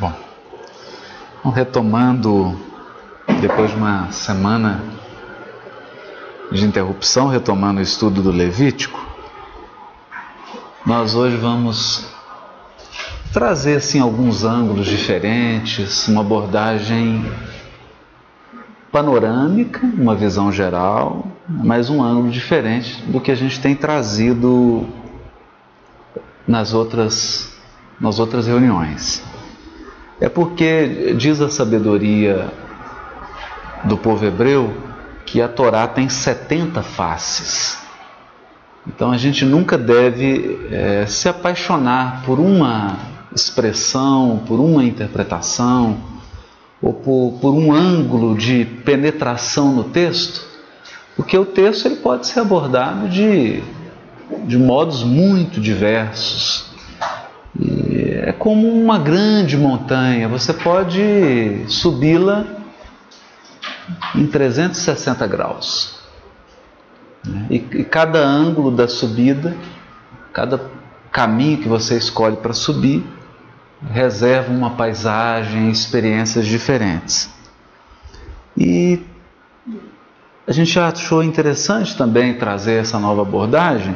[0.00, 0.12] Bom,
[1.50, 2.56] retomando,
[3.40, 4.80] depois de uma semana
[6.52, 9.04] de interrupção, retomando o estudo do Levítico,
[10.86, 12.06] nós hoje vamos
[13.32, 17.28] trazer assim alguns ângulos diferentes, uma abordagem
[18.92, 24.86] panorâmica, uma visão geral, mas um ângulo diferente do que a gente tem trazido
[26.46, 27.52] nas outras
[28.00, 29.27] nas outras reuniões.
[30.20, 32.52] É porque diz a sabedoria
[33.84, 34.74] do povo hebreu
[35.24, 37.78] que a Torá tem 70 faces.
[38.86, 42.96] Então a gente nunca deve é, se apaixonar por uma
[43.34, 45.98] expressão, por uma interpretação,
[46.80, 50.46] ou por, por, um ângulo de penetração no texto,
[51.16, 53.62] porque o texto ele pode ser abordado de,
[54.46, 56.67] de modos muito diversos.
[58.22, 62.44] É como uma grande montanha, você pode subi-la
[64.14, 65.98] em 360 graus.
[67.50, 69.56] E, e cada ângulo da subida,
[70.32, 70.60] cada
[71.10, 73.04] caminho que você escolhe para subir,
[73.90, 77.30] reserva uma paisagem, experiências diferentes.
[78.56, 79.00] E
[80.46, 83.94] a gente achou interessante também trazer essa nova abordagem,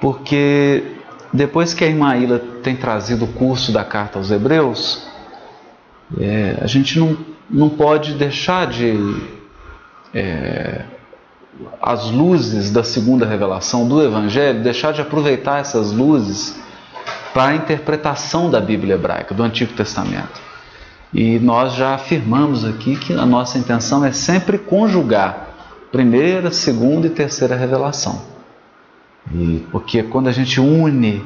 [0.00, 0.95] porque
[1.32, 5.06] depois que a irmã Ilha tem trazido o curso da carta aos Hebreus,
[6.18, 7.16] é, a gente não,
[7.48, 8.96] não pode deixar de.
[10.14, 10.84] É,
[11.80, 16.54] as luzes da segunda revelação do Evangelho, deixar de aproveitar essas luzes
[17.32, 20.40] para a interpretação da Bíblia hebraica, do Antigo Testamento.
[21.12, 25.48] E nós já afirmamos aqui que a nossa intenção é sempre conjugar
[25.90, 28.35] primeira, segunda e terceira revelação.
[29.32, 31.24] E porque quando a gente une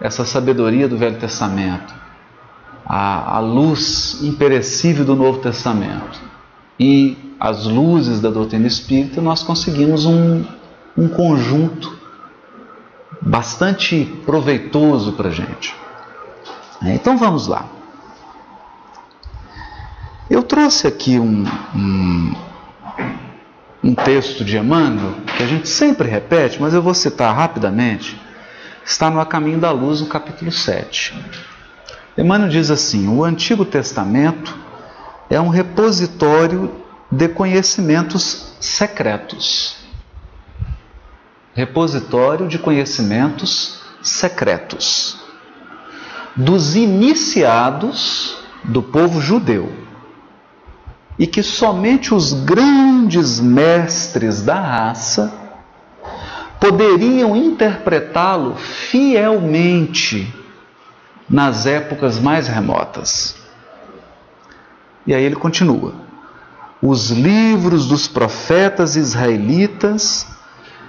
[0.00, 1.94] essa sabedoria do Velho Testamento,
[2.84, 6.20] a luz imperecível do Novo Testamento
[6.78, 10.44] e as luzes da doutrina espírita, nós conseguimos um,
[10.96, 11.98] um conjunto
[13.20, 15.74] bastante proveitoso para a gente.
[16.82, 17.66] Então vamos lá.
[20.30, 22.34] Eu trouxe aqui um, um,
[23.82, 28.20] um texto de Emmanuel, que a gente sempre repete, mas eu vou citar rapidamente,
[28.84, 31.14] está no A Caminho da Luz, no capítulo 7.
[32.16, 34.56] Emmanuel diz assim: o Antigo Testamento
[35.30, 36.72] é um repositório
[37.10, 39.76] de conhecimentos secretos.
[41.54, 45.18] Repositório de conhecimentos secretos
[46.38, 49.87] dos iniciados do povo judeu
[51.18, 55.32] e que somente os grandes mestres da raça
[56.60, 60.32] poderiam interpretá-lo fielmente
[61.28, 63.36] nas épocas mais remotas.
[65.06, 65.94] E aí ele continua:
[66.80, 70.26] os livros dos profetas israelitas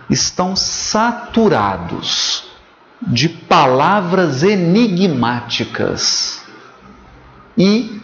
[0.09, 2.47] estão saturados
[3.01, 6.43] de palavras enigmáticas
[7.57, 7.99] e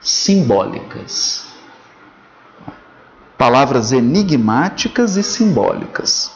[0.00, 1.49] simbólicas
[3.40, 6.30] palavras enigmáticas e simbólicas,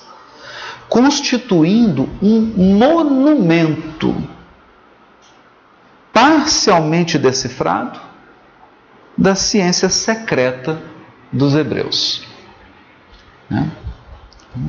[0.88, 2.40] constituindo um
[2.78, 4.16] monumento
[6.10, 8.00] parcialmente decifrado
[9.18, 10.80] da ciência secreta
[11.30, 12.26] dos hebreus.
[13.50, 13.70] Né?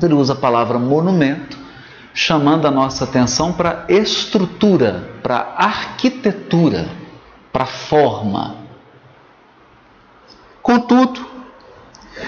[0.03, 1.57] Ele usa a palavra monumento,
[2.13, 6.90] chamando a nossa atenção para estrutura, para arquitetura,
[7.53, 8.57] para forma.
[10.62, 11.34] Contudo,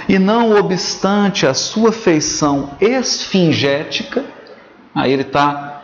[0.08, 4.24] e não obstante a sua feição esfingética,
[4.94, 5.82] aí ele está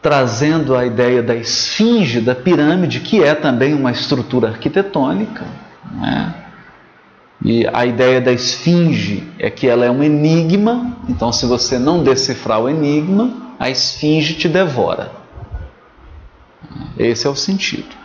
[0.00, 5.44] trazendo a ideia da esfinge, da pirâmide, que é também uma estrutura arquitetônica.
[5.92, 6.34] Né?
[7.44, 12.02] E a ideia da esfinge é que ela é um enigma, então se você não
[12.02, 15.12] decifrar o enigma, a esfinge te devora.
[16.98, 17.96] Esse é o sentido.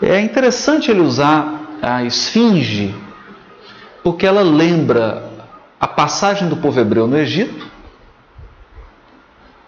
[0.00, 2.94] É interessante ele usar a esfinge
[4.06, 5.32] porque ela lembra
[5.80, 7.66] a passagem do povo hebreu no Egito,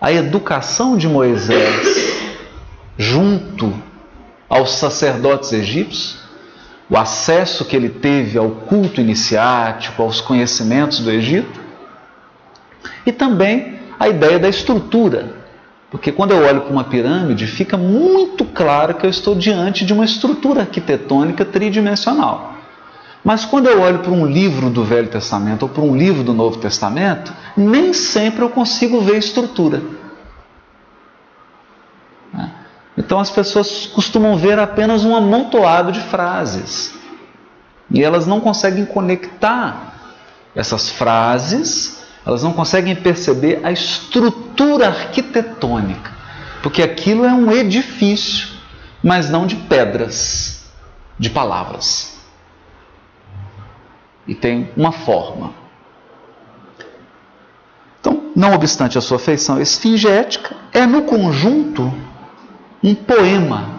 [0.01, 2.39] a educação de Moisés
[2.97, 3.75] junto
[4.49, 6.21] aos sacerdotes egípcios,
[6.89, 11.61] o acesso que ele teve ao culto iniciático, aos conhecimentos do Egito,
[13.05, 15.35] e também a ideia da estrutura.
[15.91, 19.93] Porque quando eu olho para uma pirâmide, fica muito claro que eu estou diante de
[19.93, 22.58] uma estrutura arquitetônica tridimensional.
[23.29, 26.33] Mas quando eu olho para um livro do Velho Testamento ou para um livro do
[26.33, 29.83] Novo Testamento, nem sempre eu consigo ver estrutura.
[32.33, 32.51] Né?
[32.97, 36.95] Então as pessoas costumam ver apenas um amontoado de frases
[37.91, 39.93] e elas não conseguem conectar
[40.57, 46.13] essas frases, elas não conseguem perceber a estrutura arquitetônica,
[46.63, 48.49] porque aquilo é um edifício,
[49.05, 50.65] mas não de pedras,
[51.19, 52.17] de palavras.
[54.29, 55.55] E tem uma forma.
[57.99, 61.93] Então, não obstante a sua feição esfingética, é no conjunto
[62.85, 63.79] um poema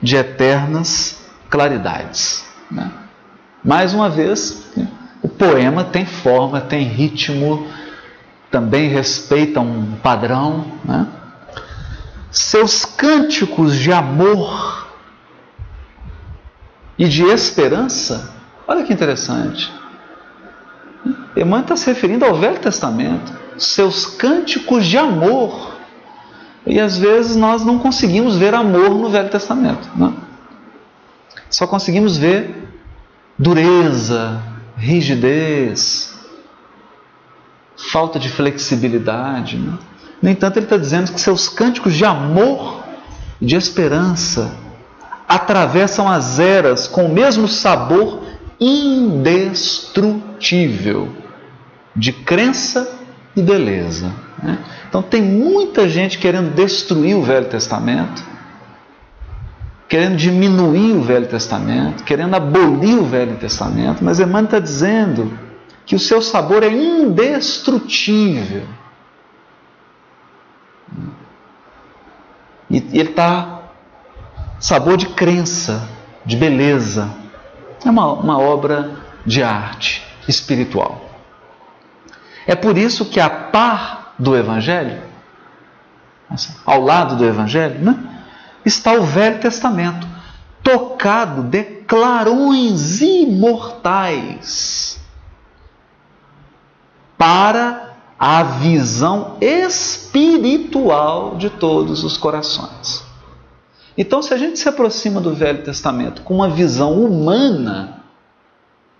[0.00, 2.44] de eternas claridades.
[2.70, 2.90] Né?
[3.64, 4.70] Mais uma vez,
[5.22, 7.66] o poema tem forma, tem ritmo,
[8.50, 10.64] também respeita um padrão.
[10.84, 11.06] Né?
[12.30, 14.88] Seus cânticos de amor
[16.96, 18.39] e de esperança,
[18.70, 19.72] olha que interessante.
[21.36, 23.32] Emmanuel está se referindo ao Velho Testamento.
[23.58, 25.74] Seus cânticos de amor.
[26.64, 29.88] E às vezes nós não conseguimos ver amor no Velho Testamento.
[29.96, 30.12] Né?
[31.50, 32.68] Só conseguimos ver
[33.36, 34.40] dureza,
[34.76, 36.14] rigidez,
[37.90, 39.56] falta de flexibilidade.
[39.56, 39.78] Né?
[40.22, 42.84] No entanto, ele está dizendo que seus cânticos de amor
[43.40, 44.54] e de esperança
[45.26, 48.29] atravessam as eras com o mesmo sabor
[48.60, 51.08] indestrutível
[51.96, 53.00] de crença
[53.34, 54.12] e beleza.
[54.42, 54.58] Né?
[54.88, 58.22] Então, tem muita gente querendo destruir o Velho Testamento
[59.90, 65.36] querendo diminuir o Velho Testamento, querendo abolir o Velho Testamento, mas Emmanuel está dizendo
[65.84, 68.62] que o seu sabor é indestrutível.
[72.70, 73.62] E ele está
[74.60, 75.88] sabor de crença,
[76.24, 77.10] de beleza.
[77.84, 78.90] É uma, uma obra
[79.24, 81.10] de arte espiritual.
[82.46, 85.02] É por isso que a par do Evangelho,
[86.64, 87.98] ao lado do Evangelho, né?
[88.64, 90.06] está o Velho Testamento,
[90.62, 95.00] tocado de clarões imortais
[97.16, 103.09] para a visão espiritual de todos os corações.
[104.00, 108.02] Então, se a gente se aproxima do Velho Testamento com uma visão humana,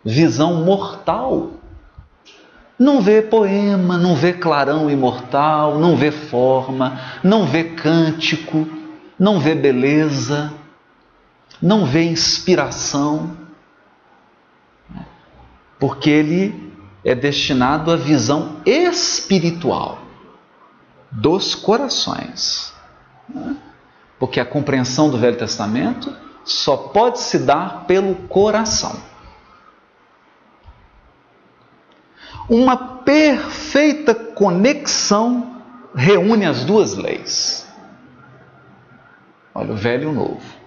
[0.04, 1.52] visão mortal,
[2.78, 8.68] não vê poema, não vê clarão imortal, não vê forma, não vê cântico,
[9.18, 10.52] não vê beleza,
[11.62, 13.34] não vê inspiração,
[15.78, 19.98] porque ele é destinado à visão espiritual
[21.10, 22.74] dos corações.
[24.20, 26.14] Porque a compreensão do Velho Testamento
[26.44, 28.94] só pode se dar pelo coração.
[32.46, 35.62] Uma perfeita conexão
[35.94, 37.66] reúne as duas leis.
[39.54, 40.60] Olha, o velho e o novo.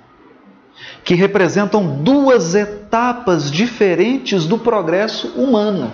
[1.04, 5.92] Que representam duas etapas diferentes do progresso humano.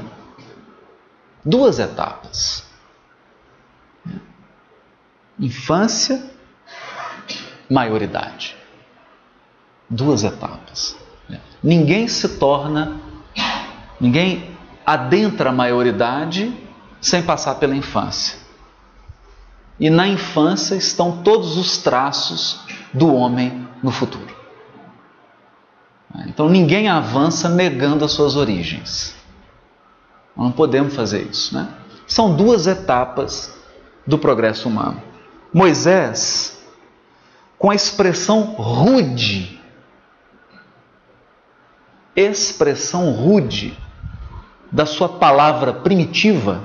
[1.44, 2.64] Duas etapas.
[5.40, 6.39] Infância,
[7.70, 8.56] maioridade.
[9.90, 10.98] Duas etapas.
[11.62, 13.00] Ninguém se torna,
[14.00, 16.54] ninguém adentra a maioridade
[17.02, 18.38] sem passar pela infância.
[19.80, 22.62] E na infância estão todos os traços
[22.94, 24.36] do homem no futuro.
[26.28, 29.16] Então ninguém avança negando as suas origens.
[30.36, 31.54] Não podemos fazer isso.
[31.54, 31.68] Né?
[32.08, 33.54] São duas etapas
[34.08, 35.02] do progresso humano.
[35.54, 36.59] Moisés,
[37.60, 39.60] com a expressão rude,
[42.16, 43.78] expressão rude
[44.72, 46.64] da sua palavra primitiva,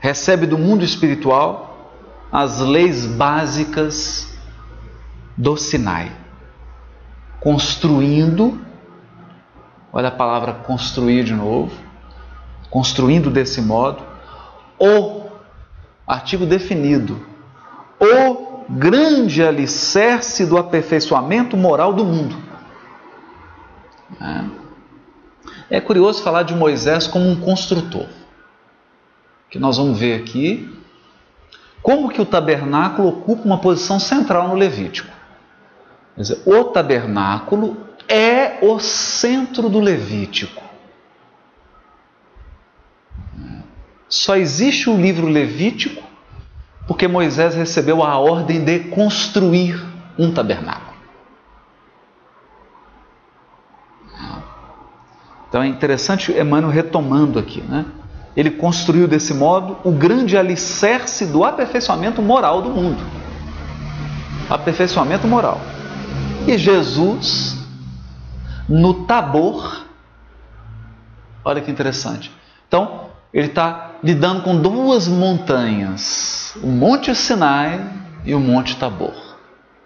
[0.00, 1.92] recebe do mundo espiritual
[2.32, 4.36] as leis básicas
[5.36, 6.10] do Sinai,
[7.38, 8.60] construindo,
[9.92, 11.72] olha a palavra construir de novo,
[12.70, 14.02] construindo desse modo,
[14.80, 15.26] o
[16.06, 17.24] artigo definido,
[18.00, 22.36] o grande alicerce do aperfeiçoamento moral do mundo.
[25.70, 25.76] É.
[25.76, 28.06] é curioso falar de Moisés como um construtor,
[29.48, 30.76] que nós vamos ver aqui
[31.82, 35.10] como que o tabernáculo ocupa uma posição central no Levítico.
[36.14, 40.62] Quer dizer, o tabernáculo é o centro do Levítico.
[44.08, 46.09] Só existe o livro Levítico
[46.90, 49.80] porque Moisés recebeu a ordem de construir
[50.18, 50.96] um tabernáculo.
[55.48, 57.86] Então é interessante Emmanuel retomando aqui, né?
[58.36, 63.00] Ele construiu desse modo o grande alicerce do aperfeiçoamento moral do mundo.
[64.48, 65.60] aperfeiçoamento moral.
[66.44, 67.56] E Jesus,
[68.68, 69.84] no Tabor,
[71.44, 72.32] olha que interessante.
[72.66, 77.80] Então, ele está lidando com duas montanhas, o Monte Sinai
[78.24, 79.14] e o Monte Tabor.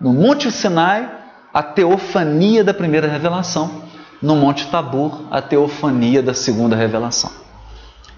[0.01, 1.11] No Monte Sinai,
[1.53, 3.83] a teofania da primeira revelação,
[4.21, 7.31] no Monte Tabor, a teofania da segunda revelação.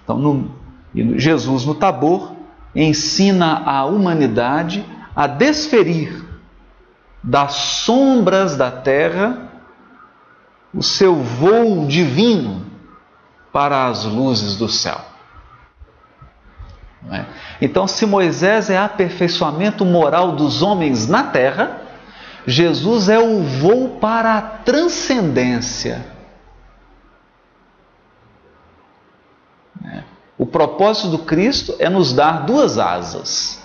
[0.05, 0.51] Então, no,
[1.19, 2.33] Jesus no Tabor
[2.75, 4.85] ensina a humanidade
[5.15, 6.25] a desferir
[7.23, 9.51] das sombras da terra
[10.73, 12.67] o seu voo divino
[13.53, 15.16] para as luzes do céu.
[17.11, 17.25] É?
[17.61, 21.83] Então, se Moisés é aperfeiçoamento moral dos homens na terra,
[22.47, 26.05] Jesus é o voo para a transcendência.
[29.85, 30.03] É.
[30.37, 33.63] O propósito do Cristo é nos dar duas asas,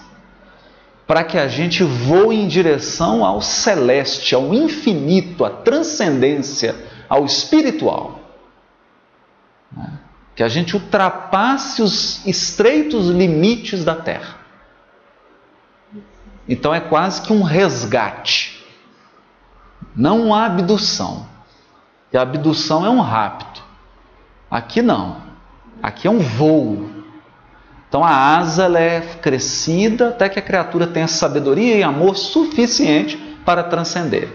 [1.08, 6.76] para que a gente voe em direção ao celeste, ao infinito, à transcendência,
[7.10, 8.20] ao espiritual.
[10.36, 14.38] Que a gente ultrapasse os estreitos limites da terra.
[16.48, 18.66] Então é quase que um resgate,
[19.96, 21.28] não uma abdução.
[22.12, 23.64] E a abdução é um rapto.
[24.50, 25.22] Aqui não.
[25.82, 26.90] Aqui é um voo.
[27.88, 33.64] Então a asa é crescida até que a criatura tenha sabedoria e amor suficiente para
[33.64, 34.30] transcender.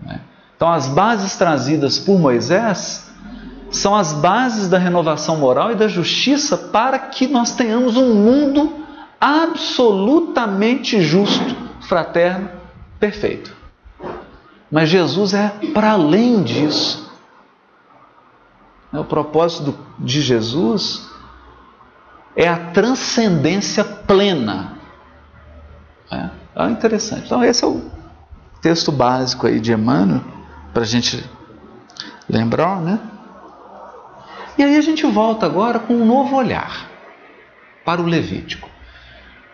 [0.00, 0.20] Né?
[0.56, 3.07] Então as bases trazidas por Moisés
[3.70, 8.72] são as bases da renovação moral e da justiça para que nós tenhamos um mundo
[9.20, 12.50] absolutamente justo, fraterno,
[12.98, 13.54] perfeito.
[14.70, 17.08] Mas Jesus é para além disso.
[18.92, 21.08] O propósito de Jesus
[22.34, 24.78] é a transcendência plena.
[26.10, 27.26] É, é interessante.
[27.26, 27.82] Então, esse é o
[28.62, 30.22] texto básico aí de Emmanuel,
[30.72, 31.28] para a gente
[32.28, 32.98] lembrar, né?
[34.58, 36.90] E aí a gente volta agora com um novo olhar
[37.84, 38.68] para o Levítico.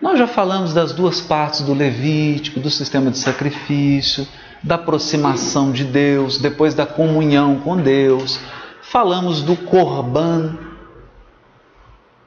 [0.01, 4.27] Nós já falamos das duas partes do Levítico, do sistema de sacrifício,
[4.63, 8.41] da aproximação de Deus, depois da comunhão com Deus.
[8.81, 10.57] Falamos do Corban,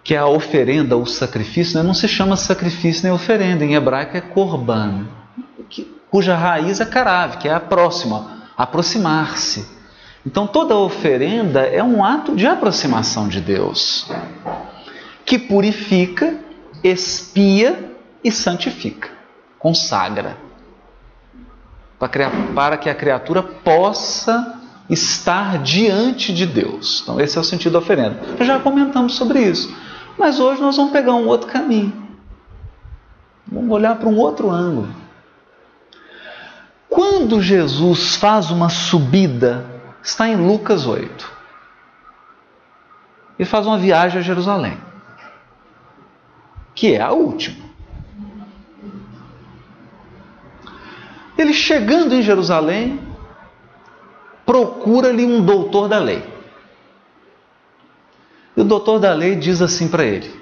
[0.03, 1.77] que é a oferenda, o sacrifício.
[1.77, 1.84] Né?
[1.84, 5.07] Não se chama sacrifício nem oferenda, em hebraico é Corban,
[6.12, 9.76] cuja raiz é Karav, que é a próxima, aproximar-se.
[10.27, 14.12] Então toda oferenda é um ato de aproximação de Deus,
[15.25, 16.38] que purifica,
[16.84, 19.10] expia e santifica,
[19.57, 20.36] consagra,
[22.53, 27.00] para que a criatura possa estar diante de Deus.
[27.03, 28.19] Então esse é o sentido da oferenda.
[28.41, 29.74] Já comentamos sobre isso,
[30.17, 31.93] mas hoje nós vamos pegar um outro caminho.
[33.50, 34.93] Vamos olhar para um outro ângulo.
[36.89, 39.76] Quando Jesus faz uma subida
[40.08, 41.38] está em Lucas 8.
[43.38, 44.78] Ele faz uma viagem a Jerusalém,
[46.74, 47.68] que é a última.
[51.38, 53.00] Ele chegando em Jerusalém,
[54.46, 56.24] procura-lhe um doutor da lei.
[58.56, 60.34] E o doutor da lei diz assim para ele: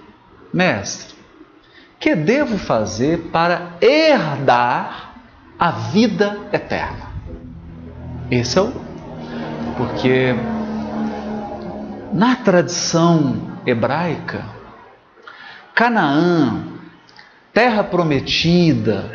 [0.54, 1.16] Mestre,
[2.00, 5.16] que devo fazer para herdar
[5.60, 7.14] a vida eterna?
[8.32, 8.85] Esse é o
[9.78, 10.34] porque
[12.14, 14.46] na tradição hebraica,
[15.74, 16.64] Canaã,
[17.54, 19.12] terra prometida,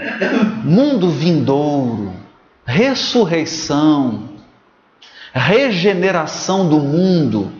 [0.62, 2.12] mundo vindouro,
[2.64, 4.31] ressurreição,
[5.33, 7.50] regeneração do mundo,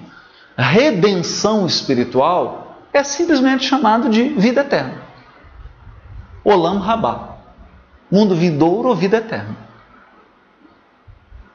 [0.57, 5.03] redenção espiritual, é simplesmente chamado de vida eterna.
[6.45, 7.29] Olam Rabá.
[8.11, 9.57] Mundo vindouro ou vida eterna.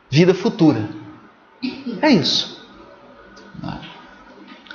[0.10, 0.88] Vida futura.
[2.01, 2.55] É isso.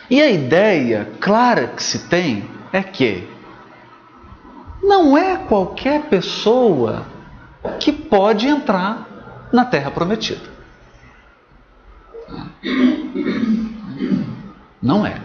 [0.09, 3.29] E a ideia clara que se tem é que
[4.83, 7.07] não é qualquer pessoa
[7.79, 9.07] que pode entrar
[9.53, 10.51] na Terra Prometida.
[14.83, 15.21] Não é.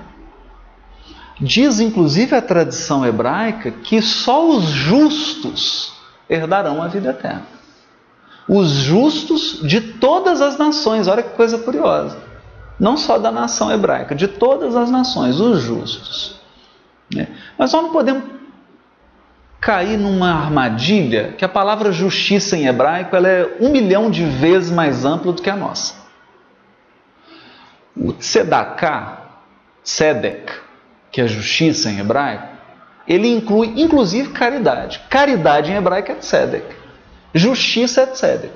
[1.39, 5.93] Diz inclusive a tradição hebraica que só os justos
[6.29, 7.54] herdarão a vida eterna
[8.48, 11.08] os justos de todas as nações.
[11.08, 12.18] Olha que coisa curiosa.
[12.80, 16.40] Não só da nação hebraica, de todas as nações, os justos.
[17.14, 17.28] Né?
[17.58, 18.24] Mas nós não podemos
[19.62, 24.70] cair numa armadilha que a palavra justiça em hebraico ela é um milhão de vezes
[24.70, 25.96] mais ampla do que a nossa.
[27.98, 29.22] O tzedaká,
[29.84, 30.52] tzedek,
[31.12, 32.48] que é justiça em hebraico,
[33.08, 35.02] ele inclui inclusive caridade.
[35.10, 36.85] Caridade em hebraico é tzedek.
[37.36, 38.54] Justiça tzedek.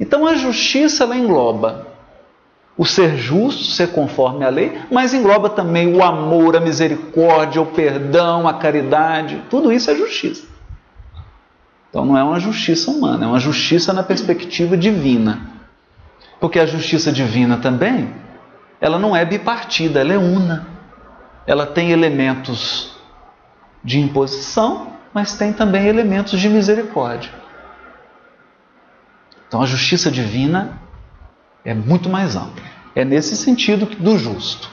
[0.00, 1.86] Então a justiça ela engloba
[2.76, 7.66] o ser justo, ser conforme a lei, mas engloba também o amor, a misericórdia, o
[7.66, 9.44] perdão, a caridade.
[9.48, 10.44] Tudo isso é justiça.
[11.88, 15.42] Então não é uma justiça humana, é uma justiça na perspectiva divina.
[16.40, 18.12] Porque a justiça divina também,
[18.80, 20.66] ela não é bipartida, ela é una.
[21.46, 22.96] Ela tem elementos
[23.84, 27.39] de imposição, mas tem também elementos de misericórdia.
[29.50, 30.80] Então a justiça divina
[31.64, 32.62] é muito mais ampla.
[32.94, 34.70] É nesse sentido do justo.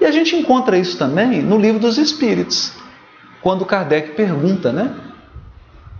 [0.00, 2.72] E a gente encontra isso também no livro dos Espíritos,
[3.42, 4.96] quando Kardec pergunta, né?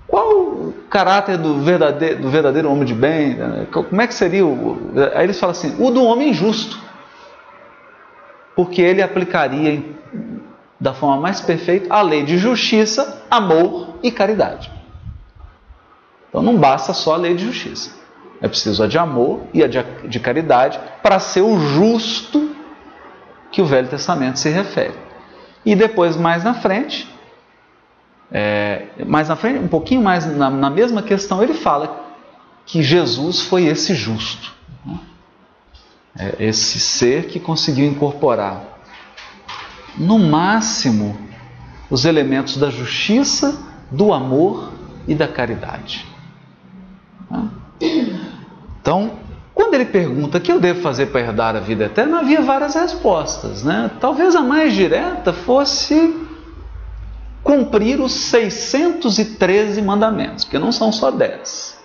[0.09, 3.37] Qual o caráter do verdadeiro, do verdadeiro homem de bem?
[3.71, 4.91] Como é que seria o.
[5.15, 6.79] Aí eles falam assim: o do homem justo.
[8.57, 9.85] Porque ele aplicaria
[10.81, 14.73] da forma mais perfeita a lei de justiça, amor e caridade.
[16.31, 18.04] Então não basta só a lei de justiça.
[18.45, 22.55] É preciso a de amor e a de caridade para ser o justo
[23.51, 24.93] que o Velho Testamento se refere.
[25.65, 27.11] E depois, mais na frente,
[28.31, 32.05] é, mais na frente, um pouquinho mais na, na, mesma questão, ele fala
[32.67, 34.53] que Jesus foi esse justo,
[34.85, 35.01] né?
[36.19, 38.63] é, esse ser que conseguiu incorporar
[39.97, 41.17] no máximo
[41.89, 43.59] os elementos da justiça,
[43.91, 44.71] do amor
[45.09, 46.07] e da caridade.
[47.31, 47.49] Né?
[48.85, 49.13] Então,
[49.55, 52.75] quando ele pergunta o que eu devo fazer para herdar a vida eterna, havia várias
[52.75, 53.63] respostas.
[53.63, 53.91] Né?
[53.99, 56.23] Talvez a mais direta fosse
[57.43, 61.79] cumprir os 613 mandamentos, porque não são só 10.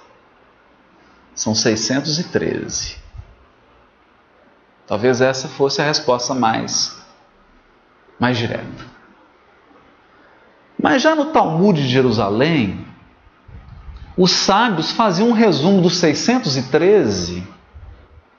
[1.33, 2.97] São 613.
[4.85, 6.97] Talvez essa fosse a resposta mais,
[8.19, 8.85] mais direta.
[10.77, 12.88] Mas já no Talmud de Jerusalém,
[14.19, 17.47] os sábios faziam um resumo dos 613,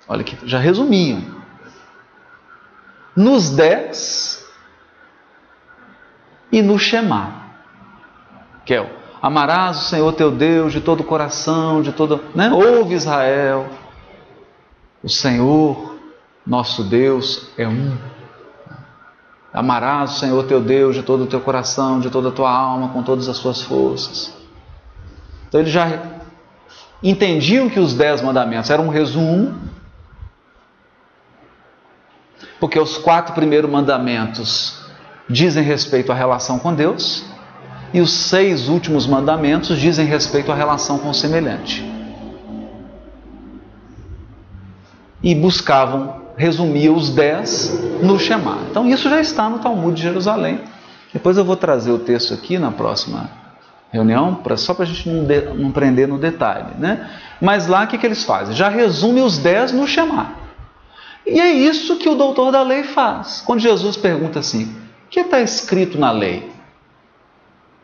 [0.06, 1.24] olha que já resumiam,
[3.16, 4.46] nos 10
[6.52, 7.32] e no Shema,
[8.66, 8.90] que é o
[9.22, 12.52] amarás o Senhor teu Deus de todo o coração, de todo, né?
[12.52, 13.66] Ouve Israel,
[15.02, 15.96] o Senhor
[16.46, 17.96] nosso Deus é um.
[19.50, 22.90] Amarás o Senhor teu Deus de todo o teu coração, de toda a tua alma,
[22.90, 24.39] com todas as suas forças.
[25.50, 26.00] Então eles já
[27.02, 29.52] entendiam que os dez mandamentos eram um resumo,
[32.60, 34.78] porque os quatro primeiros mandamentos
[35.28, 37.24] dizem respeito à relação com Deus,
[37.92, 41.84] e os seis últimos mandamentos dizem respeito à relação com o semelhante.
[45.20, 48.58] E buscavam resumir os dez no Shema.
[48.70, 50.60] Então isso já está no Talmud de Jerusalém.
[51.12, 53.40] Depois eu vou trazer o texto aqui na próxima
[53.92, 56.74] reunião, pra, só para a gente não, de, não prender no detalhe.
[56.78, 57.10] Né?
[57.40, 58.54] Mas lá o que, que eles fazem?
[58.54, 60.38] Já resume os dez no chamar.
[61.26, 63.42] E é isso que o doutor da lei faz.
[63.44, 64.64] Quando Jesus pergunta assim:
[65.06, 66.50] o que está escrito na lei?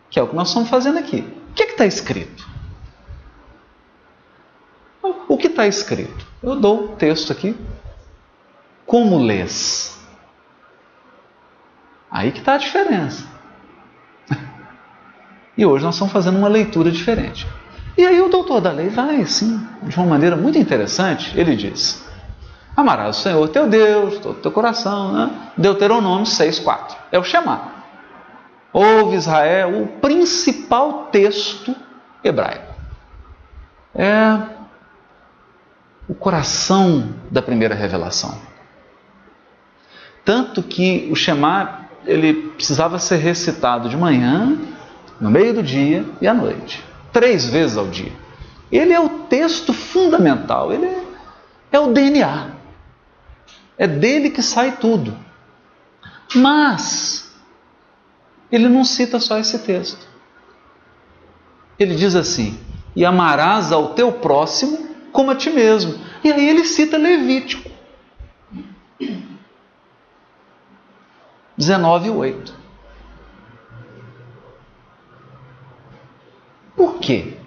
[0.08, 1.20] Que é o que nós estamos fazendo aqui.
[1.50, 2.46] O que está escrito?
[5.28, 6.26] O que está escrito?
[6.42, 7.56] Eu dou o texto aqui.
[8.86, 9.98] Como lês?
[12.10, 13.35] Aí que está a diferença.
[15.56, 17.46] E hoje nós estamos fazendo uma leitura diferente.
[17.96, 22.04] E aí o doutor da lei vai, assim, de uma maneira muito interessante, ele diz:
[22.76, 25.30] Amarás o Senhor teu Deus, todo teu coração, né?
[25.56, 26.94] Deuteronômio 6,4.
[27.10, 27.74] É o chamar.
[28.70, 31.74] Ouve Israel, o principal texto
[32.22, 32.74] hebraico.
[33.94, 34.38] É
[36.06, 38.38] o coração da primeira revelação.
[40.22, 44.56] Tanto que o Shema ele precisava ser recitado de manhã,
[45.20, 48.12] no meio do dia e à noite, três vezes ao dia.
[48.70, 51.04] Ele é o texto fundamental, ele é,
[51.72, 52.50] é o DNA.
[53.78, 55.16] É dele que sai tudo.
[56.34, 57.30] Mas
[58.50, 60.06] ele não cita só esse texto.
[61.78, 62.58] Ele diz assim:
[62.94, 65.94] "E amarás ao teu próximo como a ti mesmo".
[66.24, 67.70] E aí ele cita Levítico
[71.58, 72.52] 19:8.
[76.76, 77.38] Por quê?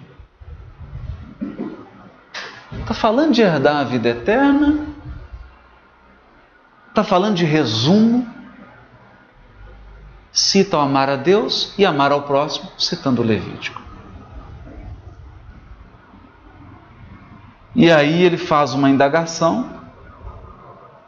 [2.80, 4.86] Está falando de herdar a vida eterna?
[6.88, 8.26] Está falando de resumo?
[10.32, 13.80] Cita o amar a Deus e amar ao próximo, citando o Levítico.
[17.74, 19.70] E aí ele faz uma indagação,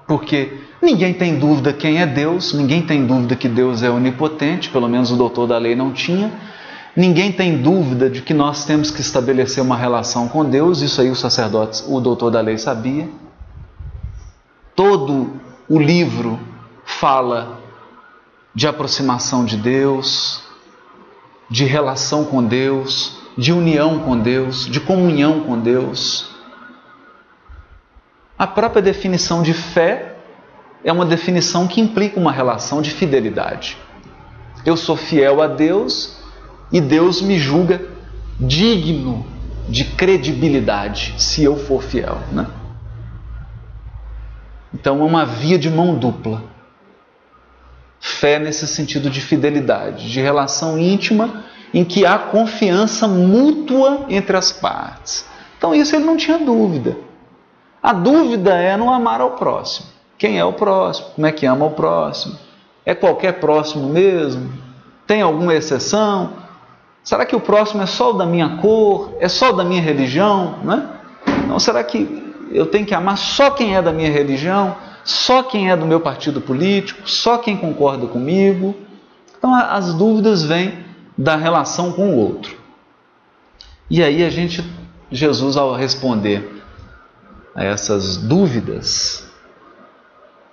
[0.06, 4.88] porque Ninguém tem dúvida quem é Deus, ninguém tem dúvida que Deus é onipotente, pelo
[4.88, 6.32] menos o doutor da lei não tinha.
[6.94, 11.10] Ninguém tem dúvida de que nós temos que estabelecer uma relação com Deus, isso aí
[11.10, 13.08] o sacerdote, o doutor da lei sabia.
[14.76, 16.38] Todo o livro
[16.84, 17.60] fala
[18.54, 20.42] de aproximação de Deus,
[21.48, 26.30] de relação com Deus, de união com Deus, de comunhão com Deus.
[28.38, 30.16] A própria definição de fé
[30.84, 33.78] é uma definição que implica uma relação de fidelidade.
[34.66, 36.21] Eu sou fiel a Deus
[36.72, 37.80] e Deus me julga
[38.40, 39.26] digno
[39.68, 42.18] de credibilidade se eu for fiel.
[42.32, 42.46] Né?
[44.74, 46.42] Então é uma via de mão dupla.
[48.00, 54.50] Fé nesse sentido de fidelidade, de relação íntima em que há confiança mútua entre as
[54.50, 55.24] partes.
[55.56, 56.96] Então isso ele não tinha dúvida.
[57.82, 59.86] A dúvida é no amar ao próximo.
[60.18, 61.08] Quem é o próximo?
[61.14, 62.36] Como é que ama o próximo?
[62.84, 64.52] É qualquer próximo mesmo?
[65.06, 66.41] Tem alguma exceção?
[67.04, 69.16] Será que o próximo é só o da minha cor?
[69.18, 70.58] É só o da minha religião?
[70.62, 70.88] Não,
[71.48, 74.76] não será que eu tenho que amar só quem é da minha religião?
[75.04, 77.08] Só quem é do meu partido político?
[77.08, 78.74] Só quem concorda comigo?
[79.36, 80.84] Então as dúvidas vêm
[81.18, 82.56] da relação com o outro.
[83.90, 84.64] E aí a gente,
[85.10, 86.62] Jesus, ao responder
[87.54, 89.28] a essas dúvidas,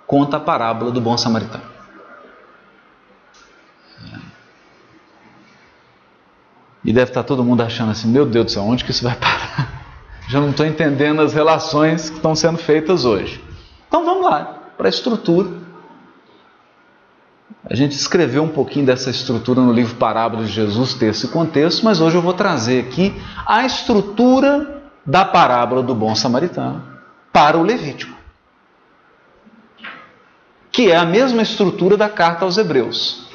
[0.06, 1.69] conta a parábola do bom samaritano.
[6.84, 9.14] E deve estar todo mundo achando assim: meu Deus do céu, onde que isso vai
[9.16, 9.80] parar?
[10.28, 13.42] Já não estou entendendo as relações que estão sendo feitas hoje.
[13.88, 15.48] Então vamos lá, para a estrutura.
[17.68, 21.84] A gente escreveu um pouquinho dessa estrutura no livro Parábolas de Jesus, texto e contexto,
[21.84, 23.14] mas hoje eu vou trazer aqui
[23.46, 26.82] a estrutura da parábola do bom samaritano
[27.32, 28.20] para o Levítico
[30.72, 33.28] que é a mesma estrutura da carta aos Hebreus.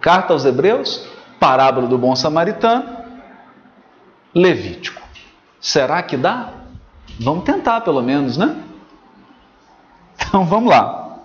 [0.00, 1.06] Carta aos Hebreus,
[1.38, 3.00] parábola do bom samaritano,
[4.34, 5.02] Levítico.
[5.60, 6.52] Será que dá?
[7.18, 8.56] Vamos tentar, pelo menos, né?
[10.16, 11.18] Então vamos lá.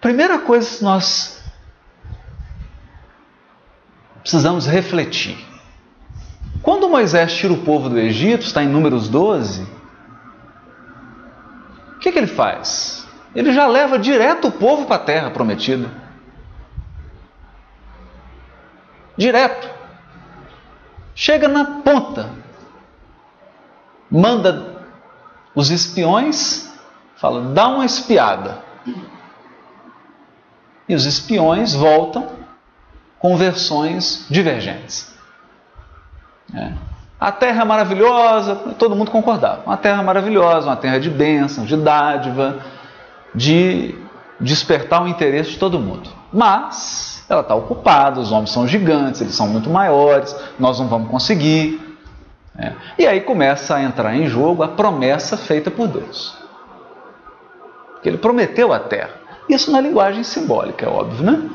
[0.00, 1.42] Primeira coisa que nós
[4.22, 5.50] precisamos refletir
[6.62, 9.62] quando Moisés tira o povo do Egito, está em Números 12,
[11.96, 12.99] o que, que ele faz?
[13.34, 15.88] Ele já leva direto o povo para a terra prometida.
[19.16, 19.68] Direto.
[21.14, 22.30] Chega na ponta.
[24.10, 24.82] Manda
[25.54, 26.72] os espiões,
[27.16, 28.58] fala, dá uma espiada.
[30.88, 32.28] E os espiões voltam
[33.18, 35.14] com versões divergentes.
[36.52, 36.72] É.
[37.20, 39.62] A terra é maravilhosa, todo mundo concordava.
[39.66, 42.58] Uma terra maravilhosa, uma terra de bênção, de dádiva,
[43.34, 43.94] de
[44.40, 46.10] despertar o interesse de todo mundo.
[46.32, 51.10] Mas ela está ocupada, os homens são gigantes, eles são muito maiores, nós não vamos
[51.10, 51.80] conseguir.
[52.58, 52.72] É.
[52.98, 56.36] E aí começa a entrar em jogo a promessa feita por Deus.
[57.92, 59.14] Porque ele prometeu a terra.
[59.48, 61.50] Isso na linguagem simbólica, é óbvio, né?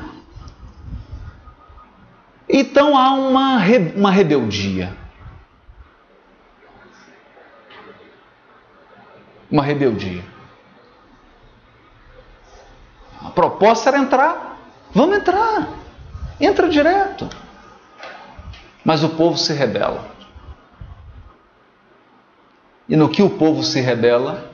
[2.48, 3.58] Então há uma,
[3.96, 4.92] uma rebeldia.
[9.50, 10.35] Uma rebeldia.
[13.24, 14.58] A proposta era entrar.
[14.94, 15.68] Vamos entrar.
[16.40, 17.28] Entra direto.
[18.84, 20.04] Mas o povo se rebela.
[22.88, 24.50] E no que o povo se rebela,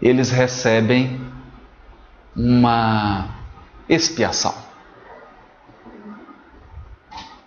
[0.00, 1.20] eles recebem
[2.36, 3.28] uma
[3.88, 4.54] expiação.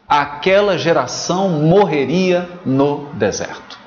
[0.08, 3.78] Aquela geração morreria no deserto.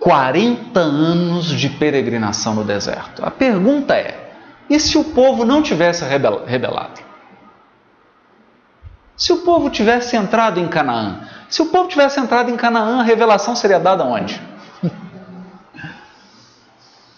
[0.00, 3.24] 40 anos de peregrinação no deserto.
[3.24, 4.32] A pergunta é:
[4.68, 7.00] e se o povo não tivesse rebelado?
[9.16, 11.28] Se o povo tivesse entrado em Canaã?
[11.48, 14.40] Se o povo tivesse entrado em Canaã, a revelação seria dada onde?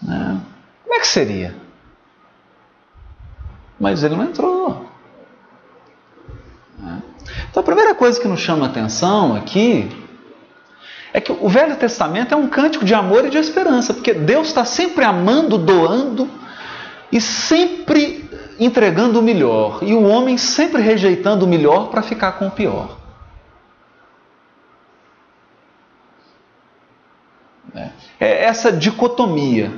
[0.02, 0.40] Né?
[0.84, 1.62] Como é que seria?
[3.82, 4.86] mas ele não entrou.
[6.86, 6.96] É.
[7.50, 10.01] Então a primeira coisa que nos chama a atenção aqui
[11.12, 14.48] é que o Velho Testamento é um cântico de amor e de esperança, porque Deus
[14.48, 16.28] está sempre amando, doando
[17.10, 22.46] e sempre entregando o melhor, e o homem sempre rejeitando o melhor para ficar com
[22.46, 22.96] o pior.
[27.74, 29.72] É, é essa dicotomia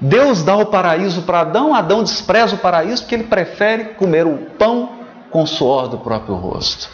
[0.00, 4.38] Deus dá o paraíso para Adão, Adão despreza o paraíso porque ele prefere comer o
[4.58, 6.88] pão com o suor do próprio rosto.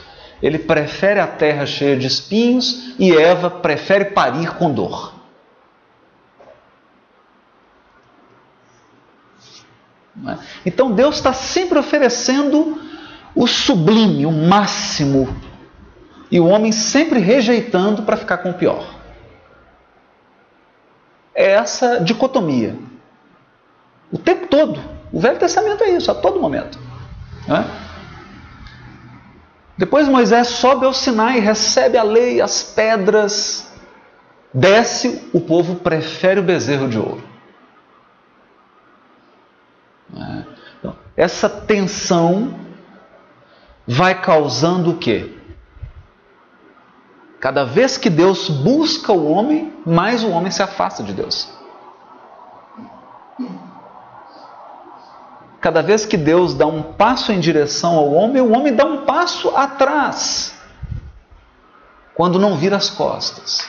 [0.46, 5.12] Ele prefere a terra cheia de espinhos e Eva prefere parir com dor.
[10.24, 10.38] É?
[10.64, 12.80] Então Deus está sempre oferecendo
[13.34, 15.36] o sublime, o máximo,
[16.30, 18.94] e o homem sempre rejeitando para ficar com o pior.
[21.34, 22.78] É essa dicotomia.
[24.12, 24.80] O tempo todo.
[25.12, 26.78] O Velho Testamento é isso, a todo momento.
[27.48, 27.85] É?
[29.78, 33.70] Depois Moisés sobe ao Sinai, recebe a lei, as pedras,
[34.52, 37.22] desce, o povo prefere o bezerro de ouro.
[40.16, 40.44] É.
[40.78, 42.58] Então, essa tensão
[43.86, 45.36] vai causando o quê?
[47.38, 51.54] Cada vez que Deus busca o homem, mais o homem se afasta de Deus.
[55.66, 59.04] Cada vez que Deus dá um passo em direção ao homem, o homem dá um
[59.04, 60.56] passo atrás.
[62.14, 63.68] Quando não vira as costas.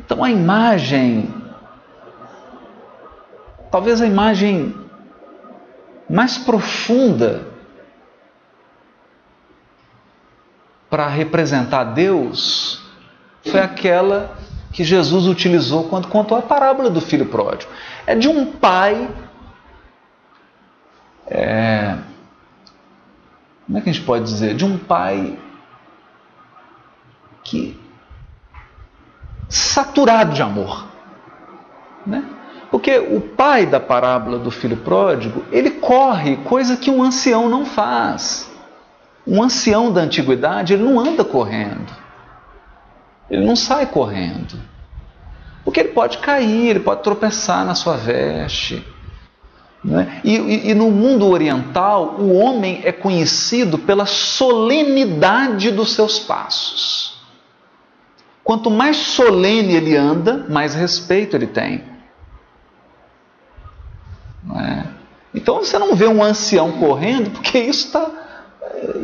[0.00, 1.34] Então a imagem,
[3.70, 4.76] talvez a imagem
[6.06, 7.46] mais profunda
[10.90, 12.86] para representar Deus
[13.44, 14.36] foi aquela
[14.72, 17.70] que Jesus utilizou quando contou a parábola do filho pródigo.
[18.06, 19.08] É de um pai.
[21.26, 21.96] É,
[23.66, 24.54] como é que a gente pode dizer?
[24.54, 25.38] De um pai
[27.44, 27.78] que
[29.48, 30.86] saturado de amor,
[32.06, 32.24] né?
[32.70, 37.64] Porque o pai da parábola do filho pródigo, ele corre, coisa que um ancião não
[37.64, 38.50] faz.
[39.26, 41.90] Um ancião da antiguidade, ele não anda correndo.
[43.30, 44.58] Ele não sai correndo.
[45.64, 48.86] Porque ele pode cair, ele pode tropeçar na sua veste.
[49.84, 50.20] Né?
[50.24, 57.18] E, e, e no mundo oriental, o homem é conhecido pela solenidade dos seus passos.
[58.42, 61.84] Quanto mais solene ele anda, mais respeito ele tem.
[64.56, 64.84] É?
[65.34, 68.10] Então você não vê um ancião correndo, porque isso, tá,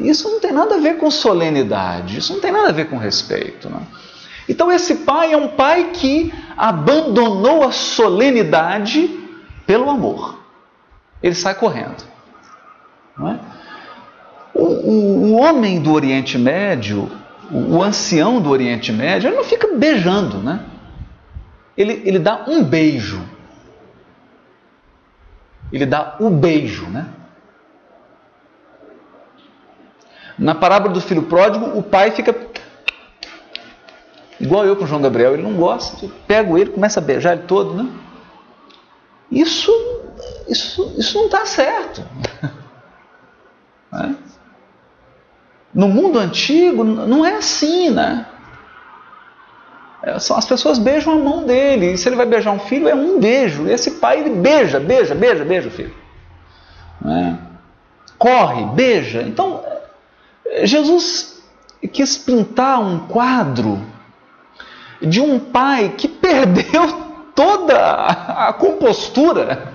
[0.00, 2.96] isso não tem nada a ver com solenidade, isso não tem nada a ver com
[2.96, 3.68] respeito.
[3.68, 4.03] Não é?
[4.48, 9.08] Então, esse pai é um pai que abandonou a solenidade
[9.66, 10.38] pelo amor.
[11.22, 12.04] Ele sai correndo.
[13.20, 13.38] É?
[14.52, 17.10] O, o, o, homem do Oriente Médio,
[17.50, 20.60] o, o, ancião do Oriente Médio, ele não fica beijando, né?
[21.76, 23.22] Ele, ele dá um beijo.
[25.72, 27.08] Ele dá o beijo, né?
[30.38, 32.32] Na parábola do filho pródigo, o pai fica
[34.44, 36.06] Igual eu com o João Gabriel, ele não gosta.
[36.26, 37.90] Pego ele, começa a beijar ele todo, né?
[39.30, 39.72] Isso,
[40.46, 42.04] isso, isso não está certo.
[43.94, 44.12] É?
[45.72, 48.26] No mundo antigo não é assim, né?
[50.02, 51.92] É, as pessoas beijam a mão dele.
[51.92, 53.68] E se ele vai beijar um filho, é um beijo.
[53.68, 55.94] Esse pai ele beija, beija, beija, beija o filho.
[57.06, 57.34] É?
[58.18, 59.22] Corre, beija.
[59.22, 59.62] Então,
[60.64, 61.40] Jesus
[61.92, 63.93] quis pintar um quadro
[65.00, 67.04] de um pai que perdeu
[67.34, 69.72] toda a compostura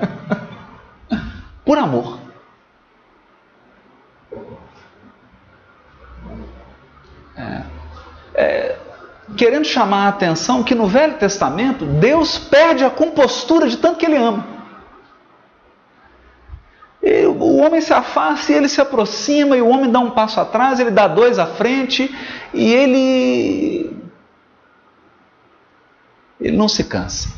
[1.65, 2.19] por amor.
[7.35, 7.61] É,
[8.33, 8.77] é,
[9.37, 14.05] querendo chamar a atenção que no Velho Testamento Deus perde a compostura de tanto que
[14.05, 14.59] ele ama.
[17.01, 20.39] E o homem se afasta e ele se aproxima, e o homem dá um passo
[20.41, 22.13] atrás, ele dá dois à frente,
[22.53, 23.98] e ele
[26.39, 27.29] ele não se cansa.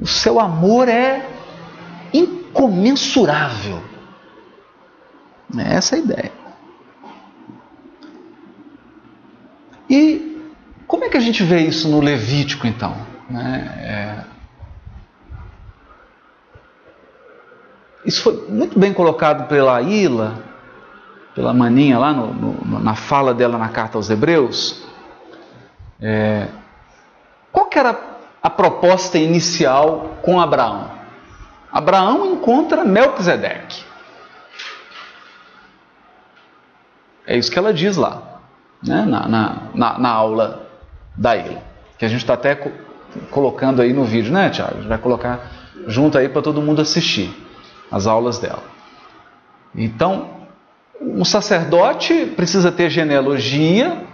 [0.00, 1.28] O seu amor é
[2.12, 3.82] incomensurável.
[5.56, 6.32] É essa a ideia.
[9.90, 10.40] E
[10.86, 12.96] como é que a gente vê isso no Levítico, então?
[13.28, 14.24] Né?
[14.24, 14.24] É...
[18.04, 20.42] Isso foi muito bem colocado pela Ila,
[21.34, 24.87] pela Maninha lá no, no, na fala dela na carta aos Hebreus.
[26.00, 26.46] É,
[27.52, 27.98] qual era
[28.42, 30.90] a proposta inicial com Abraão?
[31.72, 33.84] Abraão encontra Melquisedeque.
[37.26, 38.40] É isso que ela diz lá,
[38.82, 39.04] né?
[39.04, 40.66] na, na, na, na aula
[41.14, 41.62] da ilha,
[41.98, 42.70] que a gente está até co
[43.30, 44.74] colocando aí no vídeo, né, Tiago?
[44.74, 45.50] A gente vai colocar
[45.86, 47.34] junto aí para todo mundo assistir
[47.90, 48.62] as aulas dela.
[49.74, 50.28] Então,
[51.00, 54.04] um sacerdote precisa ter genealogia,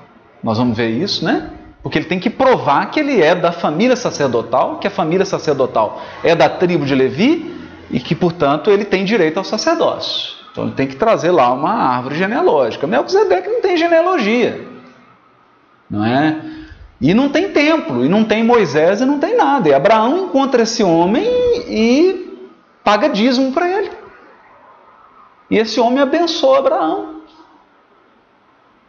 [0.43, 1.51] nós vamos ver isso, né?
[1.85, 6.01] Porque ele tem que provar que ele é da família sacerdotal, que a família sacerdotal
[6.23, 7.55] é da tribo de Levi
[7.91, 10.33] e que, portanto, ele tem direito ao sacerdócio.
[10.51, 12.87] Então ele tem que trazer lá uma árvore genealógica.
[12.87, 14.67] Melquisedeque não tem genealogia.
[15.91, 16.41] Não é?
[16.99, 19.69] E não tem templo, e não tem Moisés, e não tem nada.
[19.69, 21.27] E Abraão encontra esse homem
[21.69, 22.35] e
[22.83, 23.91] paga dízimo para ele.
[25.51, 27.21] E esse homem abençoa Abraão.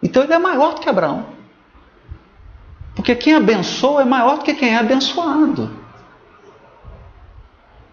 [0.01, 1.34] Então ele é maior do que Abraão.
[2.95, 5.69] Porque quem abençoa é maior do que quem é abençoado.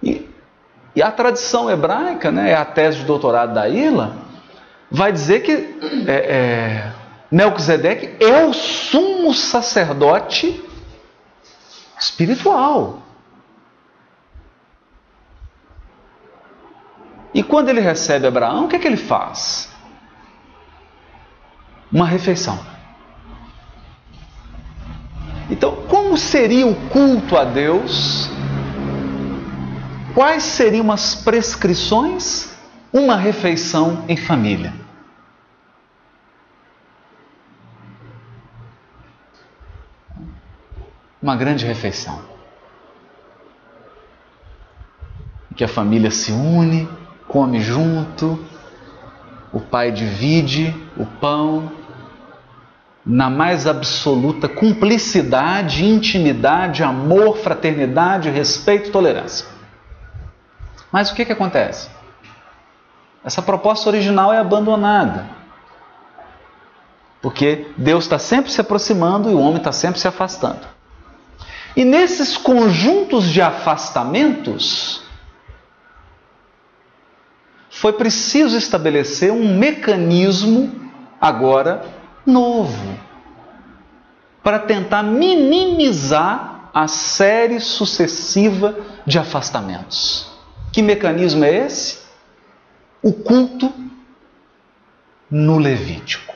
[0.02, 0.28] E,
[0.94, 4.12] e a tradição hebraica, né, é a tese de doutorado da Ilha,
[4.90, 5.52] vai dizer que
[6.06, 6.92] é, é,
[7.30, 10.62] Melquisedeque é o sumo sacerdote
[11.98, 13.02] espiritual.
[17.34, 19.72] E quando ele recebe Abraão, o que é que ele faz?
[21.90, 22.71] Uma refeição.
[25.52, 28.26] Então, como seria o culto a Deus?
[30.14, 32.56] Quais seriam as prescrições?
[32.90, 34.72] Uma refeição em família.
[41.20, 42.18] Uma grande refeição.
[45.50, 46.88] Em que a família se une,
[47.28, 48.42] come junto,
[49.52, 51.70] o pai divide o pão,
[53.04, 59.46] na mais absoluta cumplicidade, intimidade, amor, fraternidade, respeito e tolerância.
[60.90, 61.88] Mas o que, que acontece?
[63.24, 65.28] Essa proposta original é abandonada.
[67.20, 70.60] Porque Deus está sempre se aproximando e o homem está sempre se afastando.
[71.74, 75.02] E nesses conjuntos de afastamentos,
[77.70, 82.98] foi preciso estabelecer um mecanismo agora novo
[84.42, 90.30] para tentar minimizar a série sucessiva de afastamentos.
[90.72, 92.00] Que mecanismo é esse?
[93.02, 93.72] O culto
[95.30, 96.34] no Levítico.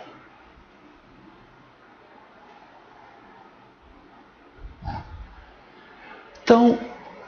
[6.43, 6.79] Então,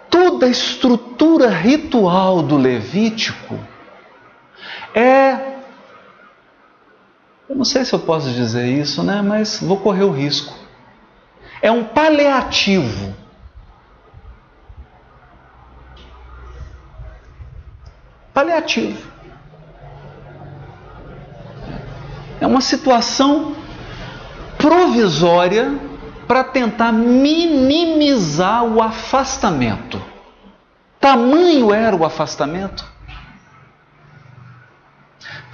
[0.08, 3.58] toda a estrutura ritual do Levítico
[4.94, 5.57] é
[7.48, 9.22] eu não sei se eu posso dizer isso, né?
[9.22, 10.54] Mas vou correr o risco.
[11.62, 13.14] É um paliativo.
[18.34, 19.08] Paliativo.
[22.40, 23.56] É uma situação
[24.58, 25.76] provisória
[26.26, 30.00] para tentar minimizar o afastamento.
[31.00, 32.97] Tamanho era o afastamento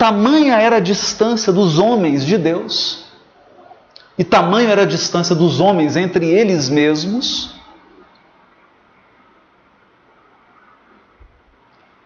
[0.04, 3.06] Tamanha era a distância dos homens de Deus,
[4.18, 7.58] e tamanho era a distância dos homens entre eles mesmos,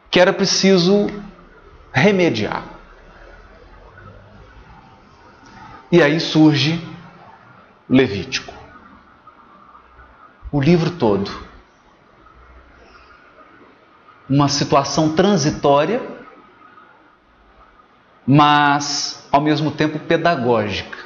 [0.08, 1.08] que era preciso
[1.90, 2.62] remediar.
[5.90, 6.80] E aí surge
[7.90, 8.54] Levítico.
[10.52, 11.28] O livro todo.
[14.30, 16.17] Uma situação transitória
[18.30, 20.98] mas ao mesmo tempo pedagógica.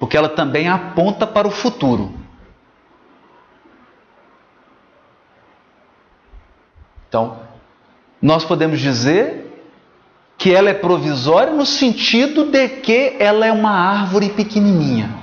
[0.00, 2.14] Porque ela também aponta para o futuro.
[7.06, 7.40] Então,
[8.20, 9.62] nós podemos dizer
[10.38, 15.14] que ela é provisória no sentido de que ela é uma árvore pequenininha,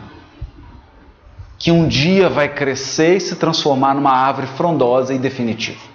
[1.58, 5.89] que um dia vai crescer e se transformar numa árvore frondosa e definitiva.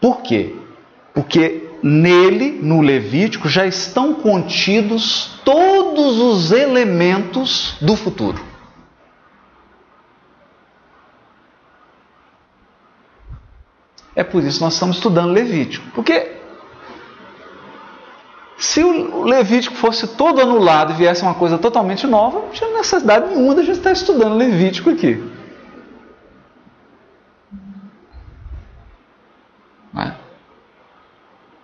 [0.00, 0.54] Por quê?
[1.14, 8.40] Porque nele, no Levítico, já estão contidos todos os elementos do futuro.
[14.14, 15.86] É por isso que nós estamos estudando Levítico.
[15.94, 16.36] Porque
[18.56, 23.28] se o Levítico fosse todo anulado e viesse uma coisa totalmente nova, não tinha necessidade
[23.28, 25.22] nenhuma de a gente estar estudando Levítico aqui.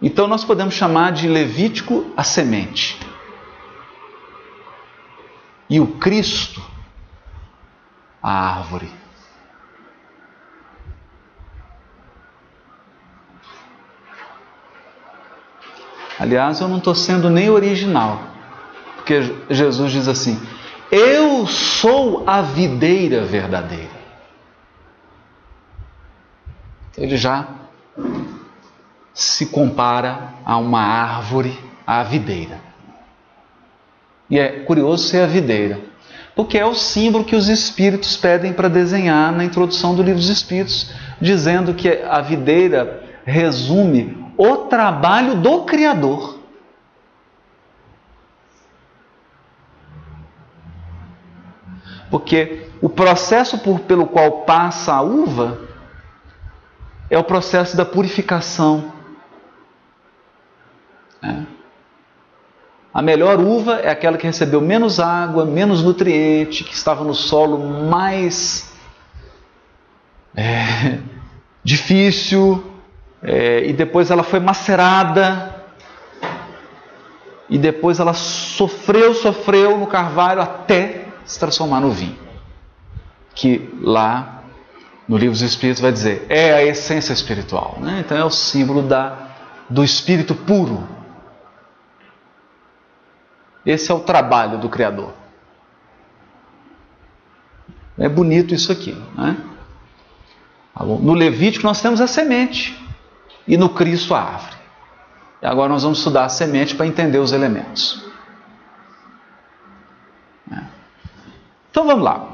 [0.02, 2.98] Então nós podemos chamar de Levítico a semente.
[5.70, 6.60] E o Cristo
[8.22, 8.90] a árvore.
[16.18, 18.22] Aliás, eu não estou sendo nem original,
[18.94, 20.40] porque Jesus diz assim:
[20.90, 24.02] Eu sou a videira verdadeira.
[26.96, 27.48] Ele já
[29.14, 32.60] se compara a uma árvore, à videira.
[34.30, 35.80] E é curioso ser a videira,
[36.34, 40.30] porque é o símbolo que os espíritos pedem para desenhar na introdução do livro dos
[40.30, 40.90] Espíritos,
[41.20, 46.38] dizendo que a videira resume o trabalho do Criador.
[52.10, 55.60] Porque o processo por, pelo qual passa a uva
[57.08, 58.92] é o processo da purificação.
[61.22, 61.42] É.
[62.92, 67.58] A melhor uva é aquela que recebeu menos água, menos nutriente, que estava no solo
[67.58, 68.70] mais
[70.36, 70.98] é,
[71.64, 72.62] difícil,
[73.22, 75.62] é, e depois ela foi macerada,
[77.48, 82.18] e depois ela sofreu, sofreu no carvalho até se transformar no vinho.
[83.34, 84.42] Que lá
[85.08, 87.78] no livro dos Espíritos vai dizer é a essência espiritual.
[87.80, 88.02] Né?
[88.04, 89.28] Então é o símbolo da,
[89.68, 90.86] do espírito puro.
[93.64, 95.12] Esse é o trabalho do Criador.
[97.98, 98.96] É bonito isso aqui.
[99.14, 99.36] Né?
[100.80, 102.76] No Levítico nós temos a semente
[103.46, 104.56] e no Cristo a árvore.
[105.40, 108.02] E agora nós vamos estudar a semente para entender os elementos.
[111.70, 112.28] Então vamos lá.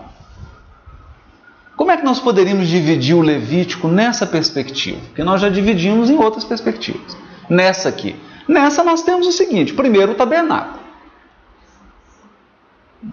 [1.76, 5.00] Como é que nós poderíamos dividir o Levítico nessa perspectiva?
[5.06, 7.16] Porque nós já dividimos em outras perspectivas.
[7.48, 8.16] Nessa aqui.
[8.48, 10.77] Nessa nós temos o seguinte: primeiro o tabernáculo.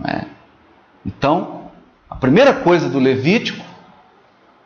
[0.05, 0.25] É?
[1.05, 1.71] Então,
[2.09, 3.63] a primeira coisa do Levítico,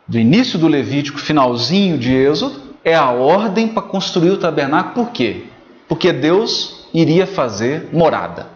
[0.07, 5.05] do início do Levítico, finalzinho de Êxodo, é a ordem para construir o tabernáculo.
[5.05, 5.45] Por quê?
[5.87, 8.47] Porque Deus iria fazer morada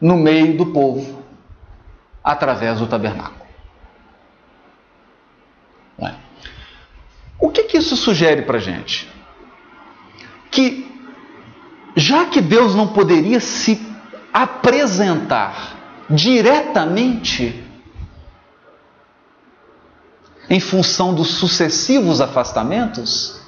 [0.00, 1.22] no meio do povo
[2.22, 3.46] através do tabernáculo.
[5.98, 6.14] É.
[7.38, 9.08] O que, que isso sugere para gente?
[10.50, 10.90] Que,
[11.94, 13.95] já que Deus não poderia se
[14.36, 15.74] apresentar
[16.10, 17.64] diretamente
[20.50, 23.40] em função dos sucessivos afastamentos,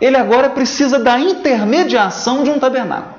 [0.00, 3.16] ele agora precisa da intermediação de um tabernáculo.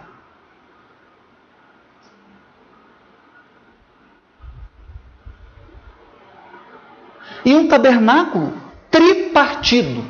[7.45, 8.61] e um tabernáculo
[8.91, 10.03] tripartido.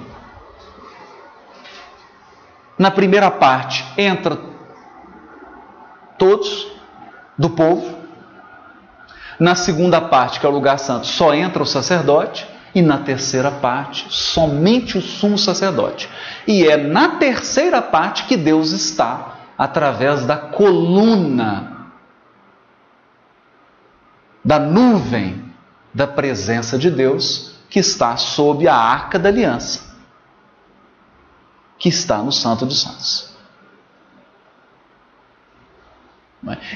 [2.79, 4.56] Na primeira parte entra
[6.17, 6.67] todos
[7.37, 7.97] do povo.
[9.39, 12.47] Na segunda parte, que é o lugar santo, só entra o sacerdote.
[12.75, 16.09] E na terceira parte, somente o sumo sacerdote.
[16.45, 21.89] E é na terceira parte que Deus está, através da coluna,
[24.43, 25.43] da nuvem
[25.93, 29.95] da presença de Deus que está sob a arca da aliança,
[31.77, 33.36] que está no Santo dos Santos.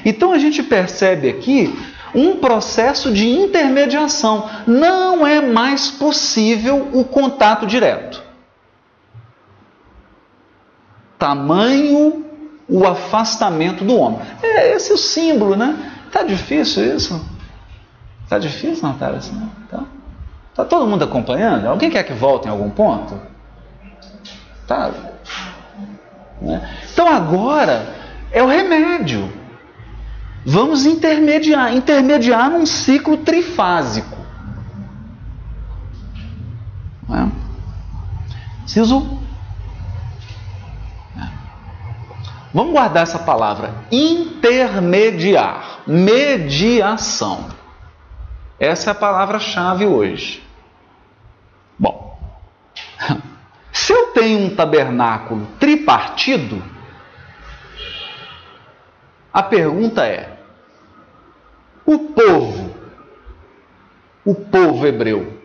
[0.04, 1.74] Então a gente percebe aqui
[2.14, 4.48] um processo de intermediação.
[4.66, 8.22] Não é mais possível o contato direto.
[11.18, 12.26] Tamanho
[12.68, 14.18] o afastamento do homem.
[14.42, 15.92] É esse é o símbolo, né?
[16.10, 17.24] Tá difícil isso?
[18.28, 19.18] Tá difícil, Natália?
[19.18, 19.84] Assim, tá?
[20.54, 21.66] tá todo mundo acompanhando?
[21.66, 23.20] Alguém quer que volte em algum ponto?
[24.66, 24.90] Tá.
[26.40, 26.76] Né?
[26.92, 27.86] Então agora
[28.30, 29.30] é o remédio.
[30.44, 34.18] Vamos intermediar, intermediar num ciclo trifásico.
[37.08, 37.30] Né?
[38.62, 39.20] Preciso.
[41.14, 41.32] Né?
[42.52, 47.50] Vamos guardar essa palavra intermediar, mediação.
[48.58, 50.42] Essa é a palavra-chave hoje.
[51.78, 52.18] Bom,
[53.72, 56.71] se eu tenho um tabernáculo tripartido,
[59.32, 60.38] a pergunta é:
[61.86, 62.74] o povo,
[64.24, 65.40] o povo hebreu,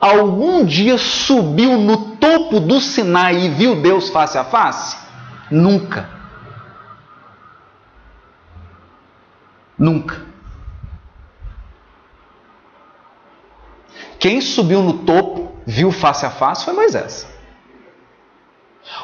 [0.00, 4.96] algum dia subiu no topo do Sinai e viu Deus face a face?
[5.50, 6.08] Nunca.
[9.78, 10.32] Nunca.
[14.18, 17.26] Quem subiu no topo, viu face a face, foi Moisés.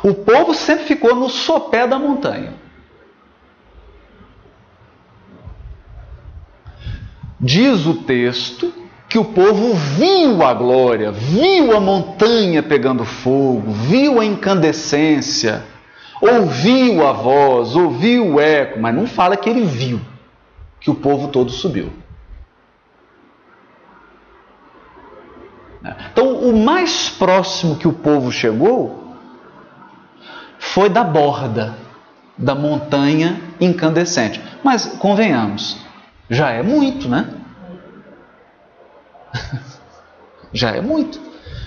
[0.03, 2.55] O povo sempre ficou no sopé da montanha.
[7.41, 8.73] Diz o texto
[9.09, 15.65] que o povo viu a glória, viu a montanha pegando fogo, viu a incandescência,
[16.21, 20.01] ouviu a voz, ouviu o eco, mas não fala que ele viu
[20.81, 21.93] que o povo todo subiu.
[26.13, 29.15] Então, o mais próximo que o povo chegou
[30.59, 31.77] foi da borda
[32.37, 34.41] da montanha incandescente.
[34.63, 35.79] Mas convenhamos,
[36.29, 37.29] já é muito, né?
[40.53, 41.21] já é muito.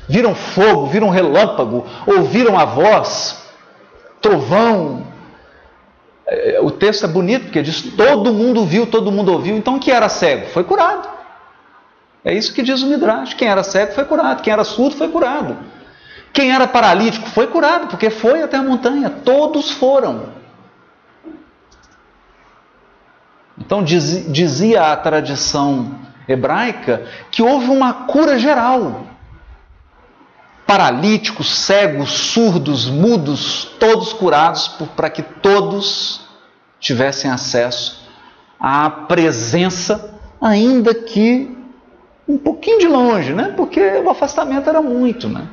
[0.07, 3.41] Viram fogo, viram relâmpago, ouviram a voz,
[4.21, 5.07] trovão.
[6.27, 9.55] É, o texto é bonito porque diz: todo mundo viu, todo mundo ouviu.
[9.55, 11.09] Então, quem era cego foi curado.
[12.23, 15.07] É isso que diz o Midrash: quem era cego foi curado, quem era surdo foi
[15.09, 15.57] curado.
[16.33, 19.09] Quem era paralítico foi curado, porque foi até a montanha.
[19.09, 20.40] Todos foram.
[23.61, 25.95] Então diz, dizia a tradição
[26.27, 29.05] hebraica que houve uma cura geral.
[30.65, 36.21] Paralíticos, cegos, surdos, mudos, todos curados para que todos
[36.79, 38.09] tivessem acesso
[38.59, 41.55] à presença, ainda que
[42.27, 43.53] um pouquinho de longe, né?
[43.55, 45.47] Porque o afastamento era muito, né?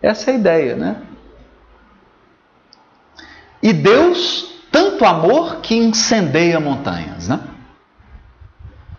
[0.00, 1.02] Essa é a ideia, né?
[3.60, 7.40] E Deus, tanto amor que incendeia montanhas, né?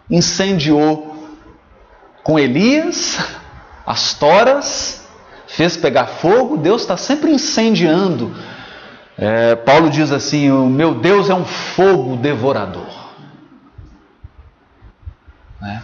[0.10, 1.16] Incendiou
[2.24, 3.18] com Elias
[3.86, 5.08] as toras,
[5.48, 8.36] fez pegar fogo, Deus está sempre incendiando.
[9.18, 12.88] É, Paulo diz assim: O meu Deus é um fogo devorador.
[15.62, 15.82] É,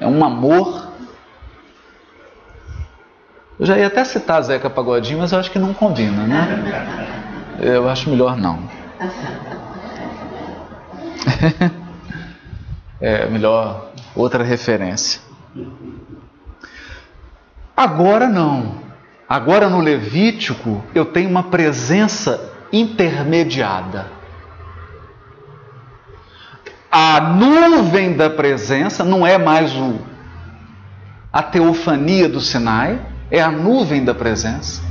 [0.00, 0.92] é um amor
[3.62, 7.21] eu já ia até citar Zeca Pagodinho, mas eu acho que não combina, né?
[7.60, 8.58] Eu acho melhor não.
[13.04, 15.20] É melhor outra referência.
[17.76, 18.76] Agora não.
[19.28, 24.06] Agora no Levítico eu tenho uma presença intermediada.
[26.90, 29.98] A nuvem da presença não é mais o,
[31.32, 33.00] a teofania do Sinai,
[33.30, 34.82] é a nuvem da presença,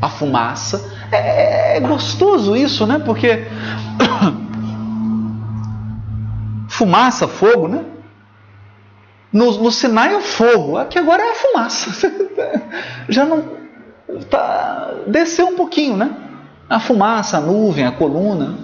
[0.00, 0.91] a fumaça.
[1.12, 2.98] É, é gostoso isso, né?
[2.98, 3.46] Porque
[6.68, 7.84] fumaça, fogo, né?
[9.30, 12.10] No, no Sinai é o fogo, aqui agora é a fumaça.
[13.08, 13.62] Já não.
[14.28, 16.14] Tá, desceu um pouquinho, né?
[16.68, 18.56] A fumaça, a nuvem, a coluna.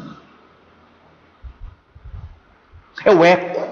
[3.04, 3.68] É o eco.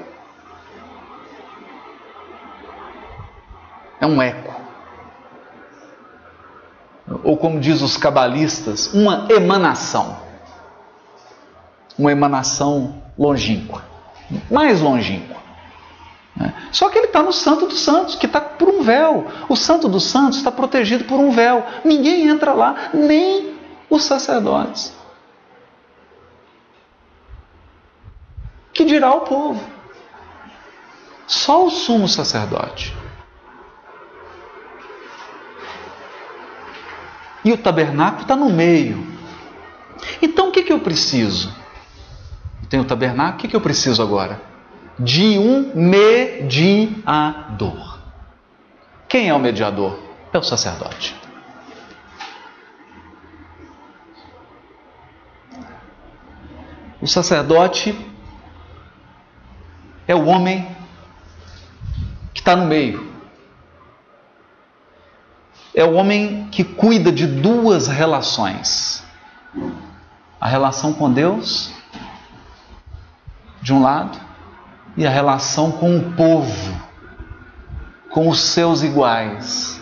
[4.01, 4.56] É um eco
[7.23, 10.19] ou como diz os cabalistas, uma emanação.
[11.99, 13.83] Uma emanação longínqua,
[14.51, 15.37] mais longínqua.
[16.37, 16.53] Né?
[16.71, 19.27] Só que ele está no Santo dos Santos, que está por um véu.
[19.49, 21.65] O Santo dos Santos está protegido por um véu.
[21.85, 23.55] Ninguém entra lá, nem
[23.89, 24.95] os sacerdotes.
[28.75, 29.65] Que dirá o povo?
[31.27, 32.95] Só o sumo sacerdote.
[37.47, 39.07] E o tabernáculo está no meio.
[40.21, 41.55] Então o que, que eu preciso?
[42.69, 44.43] Tem o tabernáculo, o que, que eu preciso agora?
[44.99, 46.91] De um mediador.
[49.09, 49.97] Quem é o mediador?
[50.33, 51.15] É o sacerdote.
[57.01, 57.97] O sacerdote
[60.09, 60.67] é o homem
[62.35, 63.06] que está no meio
[65.77, 69.05] é o homem que cuida de duas relações:
[70.41, 71.71] a relação com Deus,
[73.61, 74.19] de um lado,
[74.97, 76.75] e a relação com o povo,
[78.11, 79.79] com os seus iguais.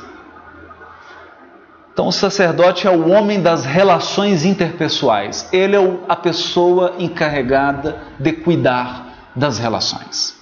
[1.93, 8.33] Então, o sacerdote é o homem das relações interpessoais, ele é a pessoa encarregada de
[8.33, 10.34] cuidar das relações.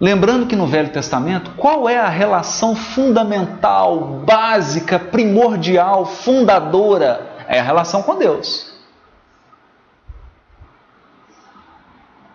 [0.00, 7.34] Lembrando que no Velho Testamento, qual é a relação fundamental, básica, primordial, fundadora?
[7.46, 8.72] É a relação com Deus.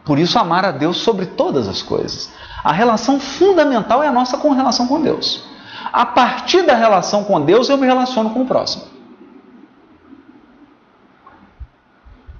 [0.05, 2.31] Por isso, amar a Deus sobre todas as coisas.
[2.63, 5.43] A relação fundamental é a nossa com relação com Deus.
[5.91, 8.85] A partir da relação com Deus, eu me relaciono com o próximo.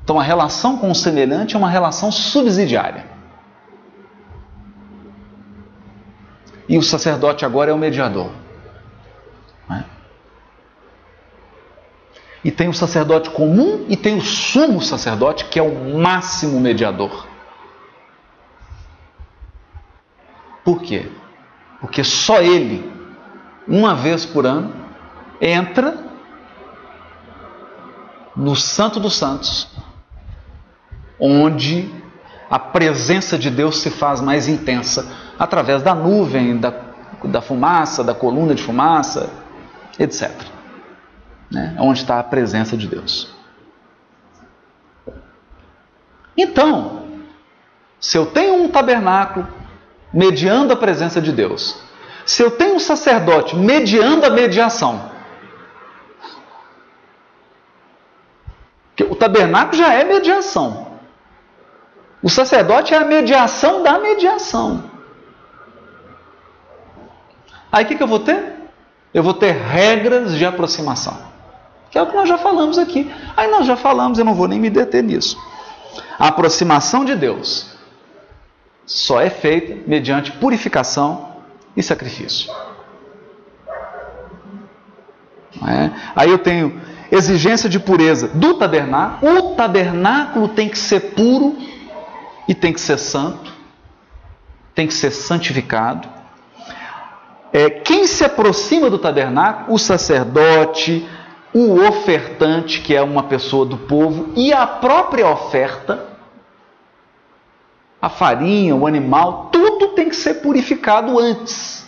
[0.04, 3.19] Então, a relação com o semelhante é uma relação subsidiária.
[6.70, 8.32] E o sacerdote agora é o mediador.
[9.68, 9.84] Né?
[12.44, 17.28] E tem o sacerdote comum e tem o sumo sacerdote, que é o máximo mediador.
[20.64, 21.12] Por quê?
[21.82, 22.88] Porque só ele,
[23.68, 24.72] uma vez por ano,
[25.42, 25.98] entra
[28.36, 29.68] no Santo dos Santos,
[31.20, 31.92] onde
[32.48, 36.74] a presença de Deus se faz mais intensa através da nuvem, da,
[37.24, 39.30] da fumaça, da coluna de fumaça,
[39.98, 40.30] etc.
[41.50, 41.78] Né?
[41.80, 43.34] Onde está a presença de Deus.
[46.38, 47.04] Então,
[48.00, 49.48] se eu tenho um tabernáculo
[50.14, 51.82] mediando a presença de Deus,
[52.26, 55.10] se eu tenho um sacerdote mediando a mediação,
[59.10, 60.90] o tabernáculo já é mediação.
[62.22, 64.89] O sacerdote é a mediação da mediação.
[67.72, 68.56] Aí o que, que eu vou ter?
[69.14, 71.18] Eu vou ter regras de aproximação.
[71.92, 73.12] Que é o que nós já falamos aqui.
[73.36, 75.38] Aí nós já falamos, eu não vou nem me deter nisso.
[76.18, 77.78] A aproximação de Deus
[78.86, 81.38] só é feita mediante purificação
[81.76, 82.52] e sacrifício.
[85.68, 85.92] É?
[86.16, 86.80] Aí eu tenho
[87.12, 89.32] exigência de pureza do tabernáculo.
[89.32, 91.58] O tabernáculo tem que ser puro
[92.48, 93.52] e tem que ser santo,
[94.74, 96.08] tem que ser santificado.
[97.52, 101.08] É, quem se aproxima do tabernáculo, o sacerdote,
[101.54, 106.08] o ofertante, que é uma pessoa do povo, e a própria oferta,
[108.02, 111.88] a farinha, o animal, tudo tem que ser purificado antes.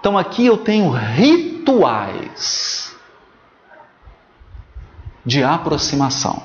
[0.00, 1.60] Então aqui eu tenho rituais
[5.24, 6.42] de aproximação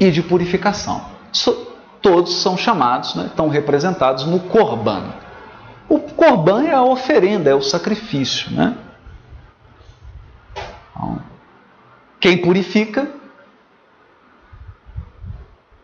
[0.00, 1.04] e de purificação.
[2.00, 5.12] Todos são chamados, né, estão representados no Corban.
[5.88, 8.50] O Corban é a oferenda, é o sacrifício.
[8.52, 8.76] Né?
[10.90, 11.20] Então,
[12.20, 13.10] quem purifica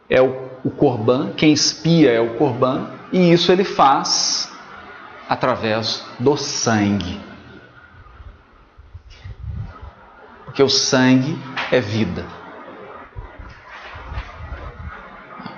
[0.09, 4.53] é o, o Corban, quem espia é o Corban, e isso ele faz
[5.29, 7.21] através do sangue.
[10.45, 11.37] Porque o sangue
[11.73, 12.25] é vida.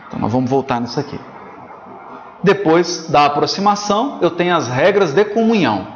[0.07, 1.19] Então nós vamos voltar nisso aqui.
[2.43, 5.89] Depois da aproximação, eu tenho as regras de comunhão.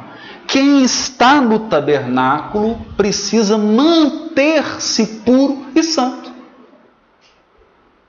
[0.47, 6.31] Quem está no tabernáculo precisa manter-se puro e santo.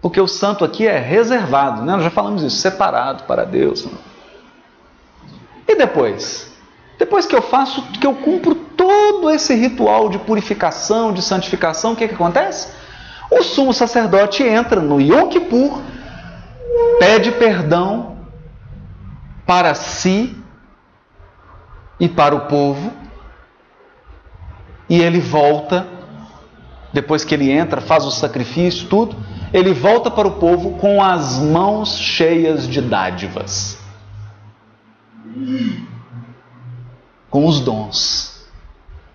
[0.01, 1.93] Porque o santo aqui é reservado, né?
[1.93, 3.87] nós já falamos isso, separado para Deus.
[3.87, 3.93] Né?
[5.69, 6.51] E depois?
[6.99, 11.97] Depois que eu faço, que eu cumpro todo esse ritual de purificação, de santificação, o
[11.97, 12.82] que, que acontece?
[13.39, 15.81] O sumo sacerdote entra no Yom Kippur,
[16.99, 18.19] pede perdão
[19.47, 20.37] para si
[21.99, 22.93] e para o povo,
[24.89, 25.87] e ele volta,
[26.93, 29.17] depois que ele entra, faz o sacrifício, tudo,
[29.53, 33.83] ele volta para o povo com as mãos cheias de dádivas
[37.33, 38.47] com os dons.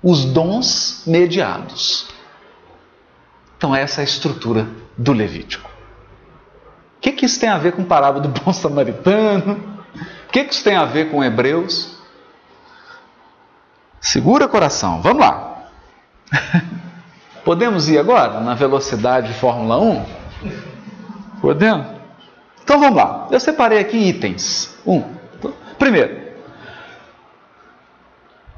[0.04, 2.08] Os dons mediados.
[3.58, 5.70] Então, essa é a estrutura do Levítico.
[6.98, 9.54] O que, que isso tem a ver com a parábola do bom samaritano?
[10.28, 11.98] O que, que isso tem a ver com Hebreus?
[14.00, 15.70] Segura coração, vamos lá.
[17.44, 20.06] Podemos ir agora na velocidade de Fórmula 1?
[21.42, 21.88] Podemos?
[22.64, 23.28] Então vamos lá.
[23.32, 24.78] Eu separei aqui itens.
[24.86, 25.04] Um.
[25.80, 26.28] Primeiro,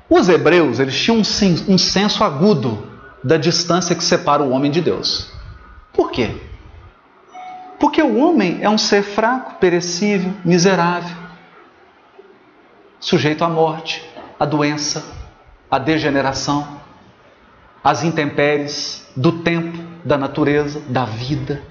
[0.09, 2.88] os hebreus eles tinham um, um senso agudo
[3.23, 5.31] da distância que separa o homem de Deus.
[5.93, 6.35] Por quê?
[7.79, 11.15] Porque o homem é um ser fraco, perecível, miserável,
[12.99, 14.03] sujeito à morte,
[14.39, 15.03] à doença,
[15.71, 16.79] à degeneração,
[17.83, 21.61] às intempéries do tempo, da natureza, da vida.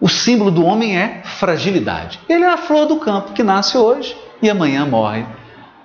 [0.00, 2.20] O símbolo do homem é fragilidade.
[2.28, 5.24] Ele é a flor do campo que nasce hoje e amanhã morre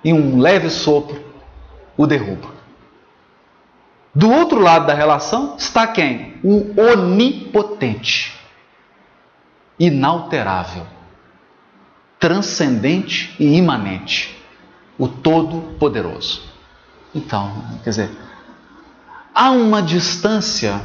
[0.02, 1.22] e um leve sopro
[1.96, 2.57] o derruba.
[4.18, 6.40] Do outro lado da relação está quem?
[6.42, 8.36] O onipotente,
[9.78, 10.84] inalterável,
[12.18, 14.36] transcendente e imanente,
[14.98, 16.42] o todo-poderoso.
[17.14, 18.10] Então, quer dizer,
[19.32, 20.82] há uma distância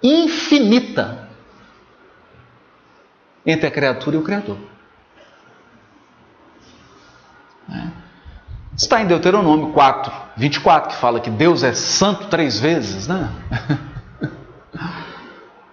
[0.00, 1.28] infinita
[3.44, 4.58] entre a criatura e o Criador.
[7.66, 8.03] Né?
[8.76, 13.30] Está em Deuteronômio 4, 24, que fala que Deus é santo três vezes, né?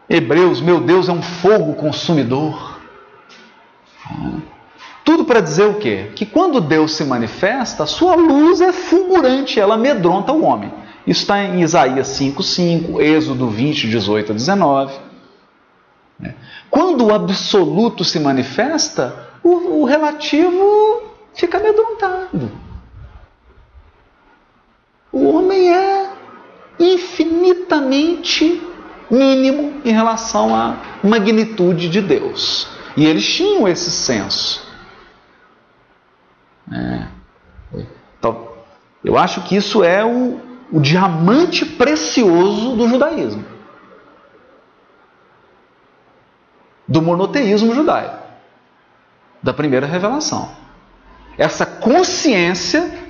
[0.08, 2.80] Hebreus, meu Deus é um fogo consumidor.
[5.04, 6.12] Tudo para dizer o quê?
[6.16, 10.72] Que quando Deus se manifesta, a sua luz é fulgurante, ela amedronta o homem.
[11.08, 14.93] Isso está em Isaías 5,5, Êxodo 20, 18 a 19.
[16.70, 21.02] Quando o absoluto se manifesta, o, o relativo
[21.34, 22.52] fica amedrontado.
[25.12, 26.09] O homem é
[26.80, 28.62] infinitamente
[29.09, 32.68] mínimo em relação à magnitude de Deus.
[32.95, 34.66] E eles tinham esse senso.
[36.72, 37.07] É.
[38.18, 38.49] Então,
[39.03, 40.39] eu acho que isso é o,
[40.72, 43.43] o diamante precioso do judaísmo,
[46.88, 48.20] do monoteísmo judaico,
[49.43, 50.51] da primeira revelação.
[51.38, 53.01] Essa consciência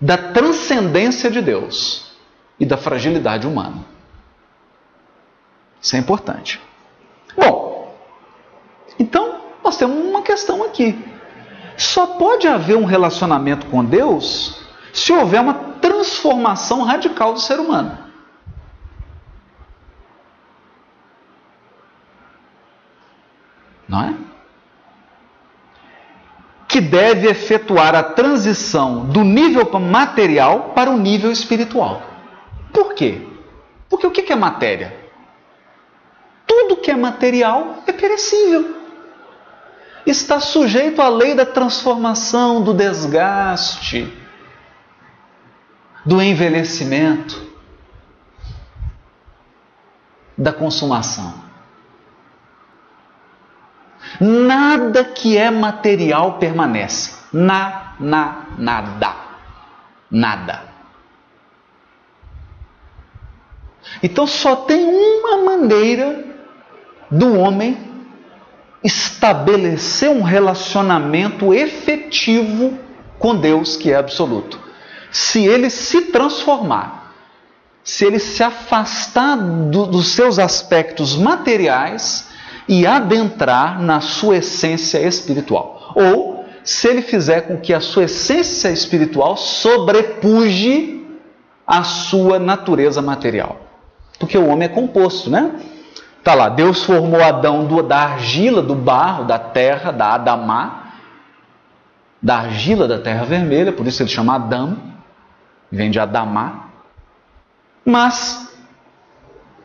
[0.00, 2.12] da transcendência de Deus
[2.58, 3.84] e da fragilidade humana.
[5.80, 6.60] Isso é importante.
[7.36, 7.94] Bom,
[8.98, 10.98] então nós temos uma questão aqui.
[11.76, 17.98] Só pode haver um relacionamento com Deus se houver uma transformação radical do ser humano.
[23.88, 24.14] Não é?
[26.76, 32.02] Que deve efetuar a transição do nível material para o nível espiritual.
[32.70, 33.26] Por quê?
[33.88, 34.94] Porque o que é matéria?
[36.46, 38.76] Tudo que é material é perecível.
[40.04, 44.12] Está sujeito à lei da transformação, do desgaste,
[46.04, 47.42] do envelhecimento,
[50.36, 51.45] da consumação.
[54.20, 57.14] Nada que é material permanece.
[57.32, 59.14] Na, na, nada.
[60.10, 60.62] Nada.
[64.02, 66.24] Então só tem uma maneira
[67.10, 67.78] do homem
[68.82, 72.78] estabelecer um relacionamento efetivo
[73.18, 74.60] com Deus, que é absoluto.
[75.10, 77.14] Se ele se transformar,
[77.82, 82.28] se ele se afastar do, dos seus aspectos materiais
[82.68, 85.92] e adentrar na sua essência espiritual.
[85.94, 91.06] Ou se ele fizer com que a sua essência espiritual sobrepuje
[91.66, 93.56] a sua natureza material.
[94.18, 95.52] Porque o homem é composto, né?
[96.24, 100.92] Tá lá, Deus formou Adão do, da argila, do barro, da terra, da Adamá,
[102.20, 104.76] da argila da terra vermelha, por isso ele chama Adão,
[105.70, 106.70] vem de Adamá.
[107.84, 108.52] Mas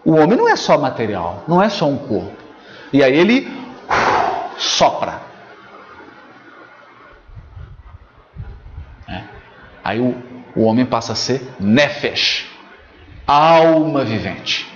[0.06, 2.41] o homem não é só material, não é só um corpo.
[2.94, 3.52] E aí ele
[4.58, 5.22] sopra.
[9.08, 9.24] É.
[9.84, 10.16] Aí o,
[10.56, 12.50] o homem passa a ser nefesh,
[13.26, 14.68] alma vivente.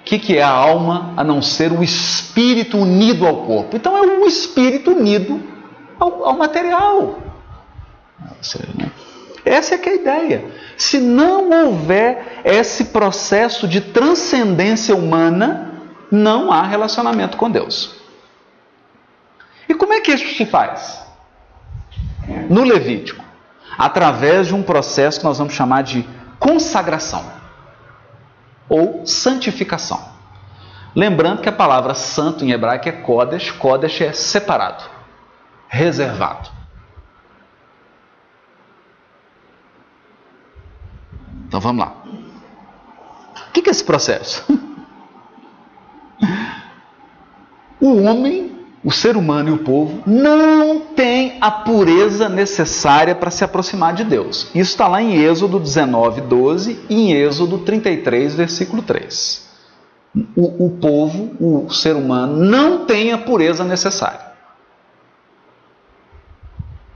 [0.00, 3.76] O que, que é a alma a não ser o espírito unido ao corpo?
[3.76, 5.40] Então é o espírito unido
[5.98, 7.18] ao, ao material.
[9.44, 10.44] Essa é que é a ideia.
[10.76, 15.71] Se não houver esse processo de transcendência humana,
[16.12, 17.96] não há relacionamento com Deus.
[19.66, 21.02] E como é que isso se faz?
[22.50, 23.24] No Levítico,
[23.78, 26.06] através de um processo que nós vamos chamar de
[26.38, 27.24] consagração
[28.68, 30.12] ou santificação.
[30.94, 34.84] Lembrando que a palavra santo em hebraico é Kodesh, Kodesh é separado,
[35.66, 36.50] reservado.
[41.48, 41.94] Então vamos lá.
[43.48, 44.44] O que é esse processo?
[47.80, 48.52] O homem
[48.84, 54.02] o ser humano e o povo não têm a pureza necessária para se aproximar de
[54.02, 54.48] Deus.
[54.54, 59.50] Isso está lá em Êxodo 19, 12 e em Êxodo 33, versículo 3.
[60.36, 64.32] O, o povo, o ser humano, não tem a pureza necessária.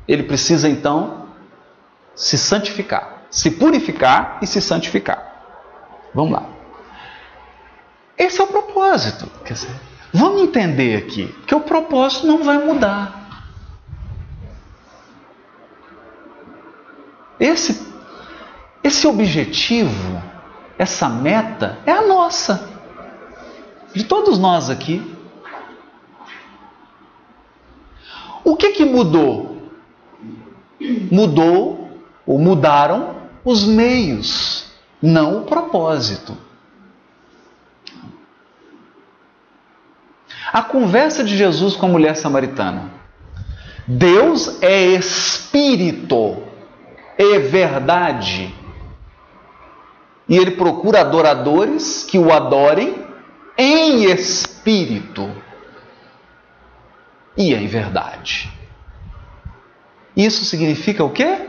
[0.08, 1.26] Ele precisa então
[2.16, 5.34] se santificar, se purificar e se santificar.
[6.12, 6.55] Vamos lá.
[8.26, 9.30] Esse é o propósito.
[9.44, 9.70] Quer dizer,
[10.16, 13.44] Vamos entender aqui que o propósito não vai mudar.
[17.38, 17.86] Esse,
[18.82, 20.22] esse objetivo,
[20.78, 22.66] essa meta é a nossa,
[23.92, 25.02] de todos nós aqui.
[28.42, 29.70] O que, que mudou?
[31.12, 31.90] Mudou
[32.26, 34.72] ou mudaram os meios,
[35.02, 36.34] não o propósito.
[40.52, 42.90] A conversa de Jesus com a mulher samaritana.
[43.86, 46.42] Deus é espírito,
[47.16, 48.54] é verdade.
[50.28, 53.06] E ele procura adoradores que o adorem
[53.56, 55.30] em espírito
[57.36, 58.52] e em verdade.
[60.16, 61.48] Isso significa o quê?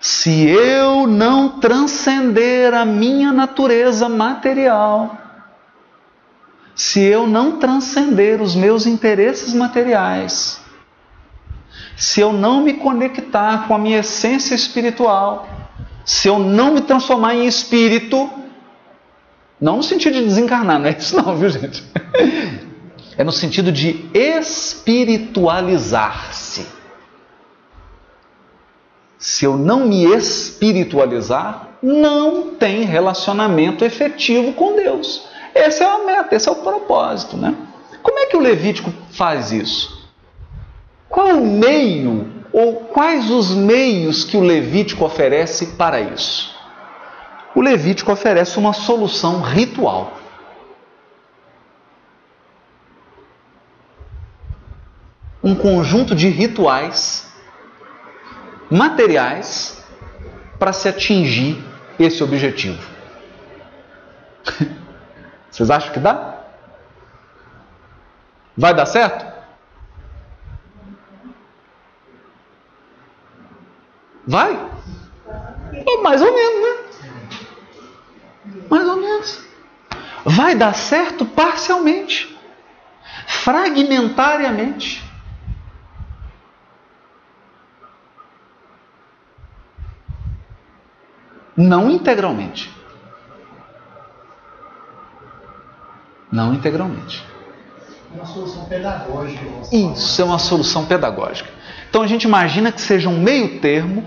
[0.00, 5.16] Se eu não transcender a minha natureza material,
[6.76, 10.60] se eu não transcender os meus interesses materiais,
[11.96, 15.48] se eu não me conectar com a minha essência espiritual,
[16.04, 18.30] se eu não me transformar em espírito,
[19.58, 21.82] não no sentido de desencarnar, não é isso não, viu gente?
[23.16, 26.66] É no sentido de espiritualizar-se.
[29.18, 35.34] Se eu não me espiritualizar, não tem relacionamento efetivo com Deus.
[35.56, 37.56] Essa é a meta, esse é o propósito, né?
[38.02, 40.06] Como é que o Levítico faz isso?
[41.08, 46.54] Qual o meio ou quais os meios que o Levítico oferece para isso?
[47.54, 50.12] O Levítico oferece uma solução ritual.
[55.42, 57.32] Um conjunto de rituais
[58.70, 59.82] materiais
[60.58, 61.64] para se atingir
[61.98, 62.82] esse objetivo.
[65.56, 66.34] Vocês acham que dá?
[68.54, 69.24] Vai dar certo?
[74.26, 74.52] Vai?
[76.02, 76.76] mais ou menos, né?
[78.68, 79.46] Mais ou menos.
[80.26, 82.38] Vai dar certo parcialmente,
[83.26, 85.02] fragmentariamente.
[91.56, 92.75] Não integralmente.
[96.36, 97.24] Não integralmente.
[98.14, 99.42] Uma solução pedagógica.
[99.72, 101.48] Isso é uma solução pedagógica.
[101.88, 104.04] Então a gente imagina que seja um meio termo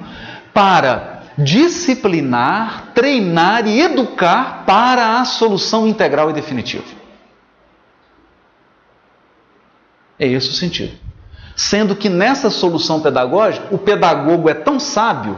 [0.54, 6.86] para disciplinar, treinar e educar para a solução integral e definitiva.
[10.20, 10.96] É esse o sentido.
[11.56, 15.36] Sendo que nessa solução pedagógica, o pedagogo é tão sábio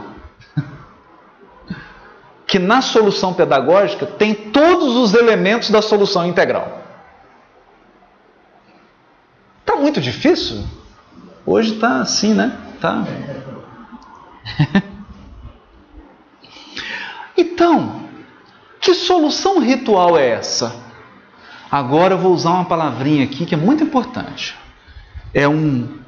[2.46, 6.82] que na solução pedagógica tem todos os elementos da solução integral.
[9.72, 10.64] Está muito difícil?
[11.44, 12.56] Hoje está assim, né?
[12.80, 13.04] Tá.
[17.36, 18.08] então,
[18.80, 20.74] que solução ritual é essa?
[21.70, 24.56] Agora eu vou usar uma palavrinha aqui que é muito importante.
[25.34, 25.98] É um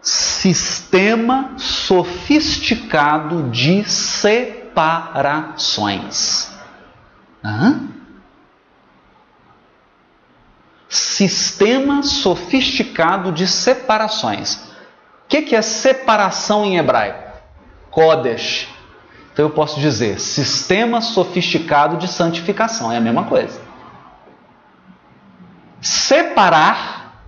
[0.00, 6.50] sistema sofisticado de separações.
[7.44, 7.88] Hã?
[10.88, 14.54] Sistema sofisticado de separações.
[14.54, 17.32] O que, que é separação em hebraico?
[17.90, 18.68] Kodesh.
[19.32, 23.60] Então eu posso dizer sistema sofisticado de santificação, é a mesma coisa.
[25.80, 27.22] Separar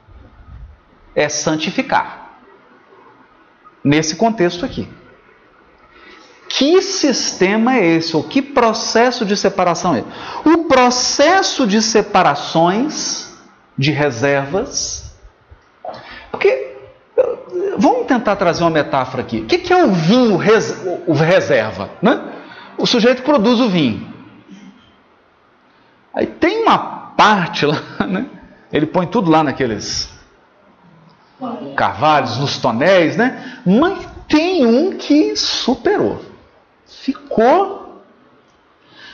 [1.15, 2.31] é santificar.
[3.85, 4.89] Nesse contexto aqui.
[6.49, 8.17] Que sistema é esse?
[8.17, 10.09] Ou que processo de separação é esse?
[10.49, 13.30] O processo de separações
[13.77, 15.15] de reservas.
[16.31, 16.77] Porque,
[17.79, 19.41] vamos tentar trazer uma metáfora aqui.
[19.41, 21.91] O que é o vinho res, o reserva?
[22.01, 22.21] Né?
[22.79, 24.09] O sujeito produz o vinho.
[26.15, 26.79] Aí tem uma
[27.17, 28.27] parte lá, né?
[28.73, 30.11] ele põe tudo lá naqueles
[31.77, 33.61] carvalhos, nos tonéis, né?
[33.65, 36.23] Mas tem um que superou.
[36.87, 38.03] Ficou.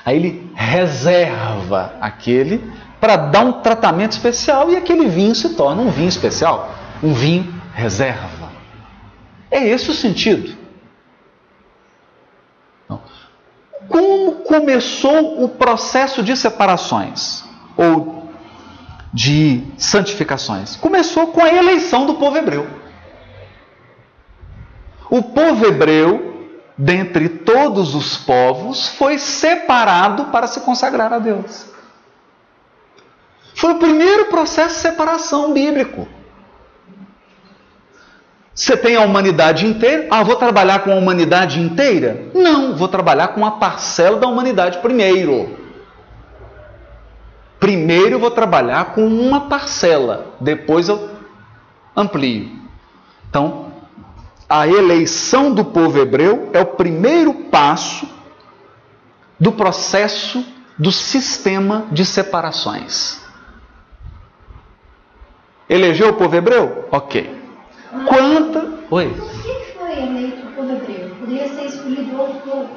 [0.05, 2.63] Aí ele reserva aquele
[3.01, 6.71] para dar um tratamento especial e aquele vinho se torna um vinho especial,
[7.03, 8.51] um vinho reserva.
[9.51, 10.67] É esse o sentido.
[13.89, 17.45] Como começou o processo de separações
[17.77, 18.29] ou
[19.13, 20.77] de santificações?
[20.77, 22.67] Começou com a eleição do povo hebreu.
[25.09, 31.76] O povo hebreu, dentre todos os povos, foi separado para se consagrar a Deus.
[33.57, 36.07] Foi o primeiro processo de separação bíblico.
[38.55, 40.07] Você tem a humanidade inteira?
[40.11, 42.31] Ah, vou trabalhar com a humanidade inteira?
[42.35, 45.57] Não, vou trabalhar com uma parcela da humanidade primeiro.
[47.59, 51.09] Primeiro vou trabalhar com uma parcela, depois eu
[51.97, 52.51] amplio.
[53.31, 53.73] Então,
[54.47, 58.07] a eleição do povo hebreu é o primeiro passo
[59.41, 60.45] do processo
[60.79, 63.25] do sistema de separações.
[65.69, 66.89] Elegeu o povo hebreu?
[66.93, 67.35] Ok.
[68.07, 68.69] Quanta.
[68.91, 69.09] Oi.
[69.09, 71.11] Por que foi eleito o povo hebreu?
[71.19, 72.69] Poderia ser escolhido outro povo?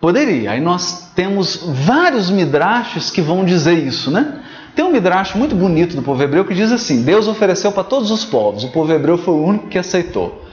[0.00, 0.50] Poderia.
[0.50, 4.42] Aí nós temos vários midrashes que vão dizer isso, né?
[4.74, 8.10] Tem um midrash muito bonito do povo hebreu que diz assim: Deus ofereceu para todos
[8.10, 10.44] os povos, o povo hebreu foi o único que aceitou.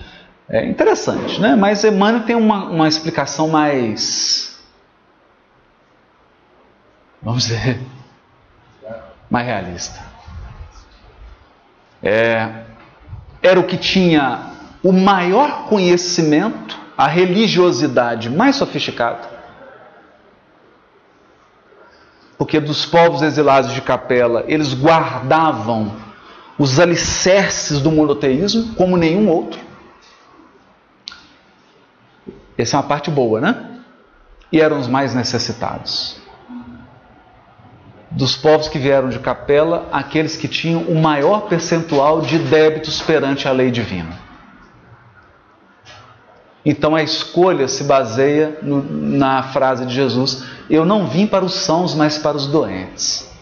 [0.47, 1.55] É interessante, né?
[1.55, 4.55] Mas Emmanuel tem uma, uma explicação mais.
[7.21, 7.79] Vamos dizer.
[9.29, 10.12] mais realista
[12.03, 12.63] é,
[13.41, 14.51] era o que tinha
[14.83, 19.31] o maior conhecimento, a religiosidade mais sofisticada.
[22.37, 25.95] Porque dos povos exilados de Capela, eles guardavam
[26.59, 29.59] os alicerces do monoteísmo como nenhum outro.
[32.57, 33.73] Essa é uma parte boa, né?
[34.53, 36.21] e eram os mais necessitados.
[38.13, 43.47] Dos povos que vieram de Capela, aqueles que tinham o maior percentual de débitos perante
[43.47, 44.19] a lei divina.
[46.65, 51.55] Então a escolha se baseia no, na frase de Jesus: Eu não vim para os
[51.55, 53.32] sãos, mas para os doentes.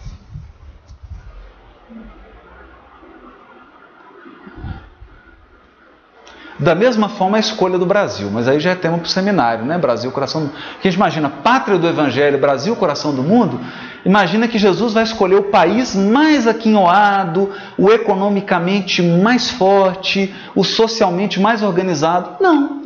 [6.61, 9.65] Da mesma forma, a escolha do Brasil, mas aí já é tema para o seminário,
[9.65, 9.79] né?
[9.79, 10.49] Brasil, coração do
[10.79, 13.59] Que a gente imagina, pátria do Evangelho, Brasil, coração do mundo.
[14.05, 17.49] Imagina que Jesus vai escolher o país mais aquinhoado,
[17.79, 22.35] o economicamente mais forte, o socialmente mais organizado.
[22.39, 22.83] Não.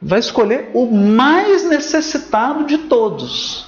[0.00, 3.66] Vai escolher o mais necessitado de todos.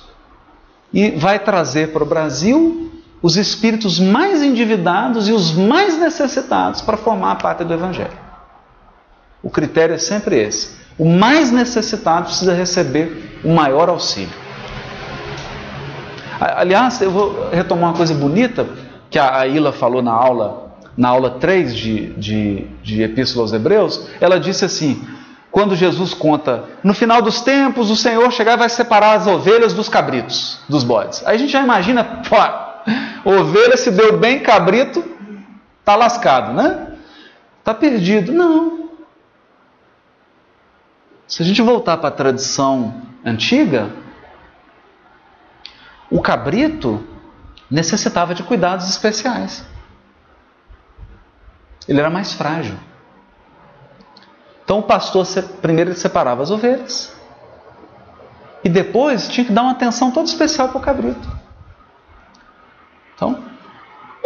[0.90, 2.90] E vai trazer para o Brasil
[3.20, 8.25] os espíritos mais endividados e os mais necessitados para formar a pátria do Evangelho.
[9.46, 10.70] O critério é sempre esse.
[10.98, 14.34] O mais necessitado precisa receber o maior auxílio.
[16.40, 18.66] Aliás, eu vou retomar uma coisa bonita
[19.08, 24.08] que a Ila falou na aula, na aula 3 de, de, de Epístola aos Hebreus.
[24.20, 25.00] Ela disse assim:
[25.52, 29.72] quando Jesus conta, no final dos tempos, o Senhor chegar e vai separar as ovelhas
[29.72, 31.24] dos cabritos, dos bodes.
[31.24, 35.04] Aí a gente já imagina, pô, ovelha se deu bem, cabrito,
[35.84, 36.88] tá lascado, né?
[37.62, 38.32] Tá perdido.
[38.32, 38.85] Não.
[41.26, 43.90] Se a gente voltar para a tradição antiga,
[46.10, 47.04] o cabrito
[47.70, 49.66] necessitava de cuidados especiais.
[51.88, 52.78] Ele era mais frágil.
[54.64, 55.26] Então o pastor
[55.60, 57.14] primeiro ele separava as ovelhas
[58.64, 61.28] e depois tinha que dar uma atenção toda especial para o cabrito.
[63.14, 63.44] Então,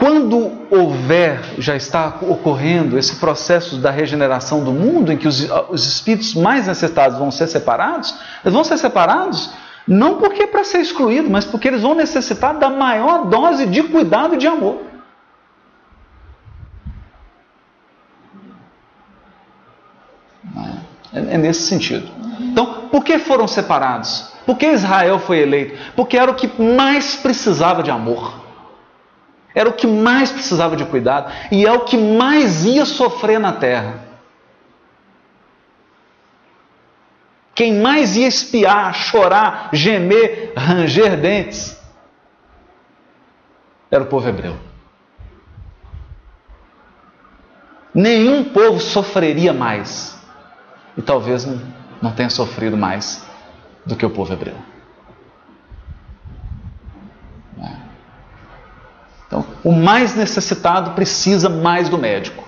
[0.01, 5.87] quando houver, já está ocorrendo esse processo da regeneração do mundo, em que os, os
[5.87, 9.51] espíritos mais necessitados vão ser separados, eles vão ser separados
[9.87, 13.83] não porque é para ser excluído, mas porque eles vão necessitar da maior dose de
[13.83, 14.81] cuidado e de amor.
[21.13, 22.09] É, é nesse sentido.
[22.41, 24.33] Então, por que foram separados?
[24.47, 25.79] Por que Israel foi eleito?
[25.95, 28.40] Porque era o que mais precisava de amor.
[29.55, 33.53] Era o que mais precisava de cuidado e é o que mais ia sofrer na
[33.53, 34.11] terra.
[37.55, 41.79] Quem mais ia espiar, chorar, gemer, ranger dentes
[43.91, 44.57] era o povo hebreu.
[47.93, 50.17] Nenhum povo sofreria mais
[50.97, 51.45] e talvez
[52.01, 53.27] não, tenha sofrido mais
[53.85, 54.55] do que o povo hebreu.
[59.31, 62.43] Então, o mais necessitado precisa mais do médico.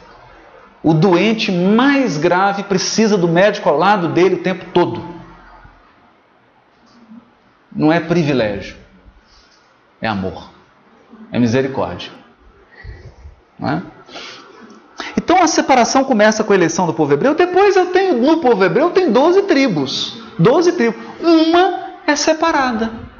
[0.83, 5.01] O doente mais grave precisa do médico ao lado dele o tempo todo.
[7.71, 8.77] Não é privilégio,
[10.01, 10.51] é amor,
[11.31, 12.11] é misericórdia.
[13.63, 13.81] É?
[15.17, 17.33] Então a separação começa com a eleição do povo hebreu.
[17.37, 20.21] Depois eu tenho, no povo hebreu, tem 12 tribos.
[20.37, 21.01] 12 tribos.
[21.21, 23.12] Uma é separada.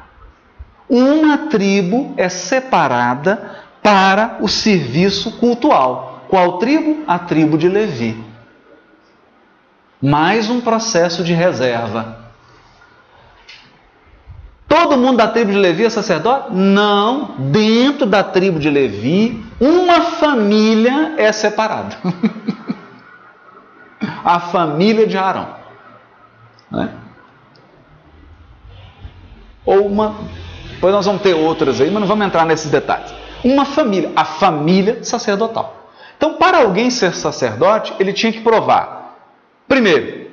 [0.89, 6.25] Uma tribo é separada para o serviço cultual.
[6.29, 7.03] Qual tribo?
[7.07, 8.23] A tribo de Levi.
[10.01, 12.23] Mais um processo de reserva.
[14.67, 16.51] Todo mundo da tribo de Levi é sacerdote?
[16.51, 17.35] Não.
[17.51, 21.95] Dentro da tribo de Levi, uma família é separada.
[24.25, 25.55] a família de Arão.
[26.71, 26.89] Né?
[29.65, 30.15] Ou uma
[30.83, 33.13] depois nós vamos ter outras aí, mas não vamos entrar nesses detalhes.
[33.41, 35.87] Uma família, a família sacerdotal.
[36.17, 39.15] Então, para alguém ser sacerdote, ele tinha que provar,
[39.65, 40.29] primeiro,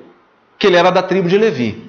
[0.59, 1.89] que ele era da tribo de Levi.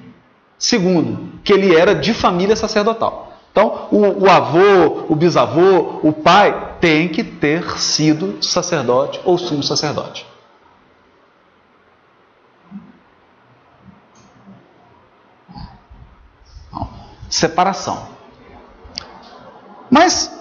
[0.56, 3.32] Segundo, que ele era de família sacerdotal.
[3.50, 9.64] Então, o, o, avô, o bisavô, o pai tem que ter sido sacerdote ou sumo
[9.64, 10.24] sacerdote.
[17.28, 18.11] Separação.
[19.92, 20.34] Mas,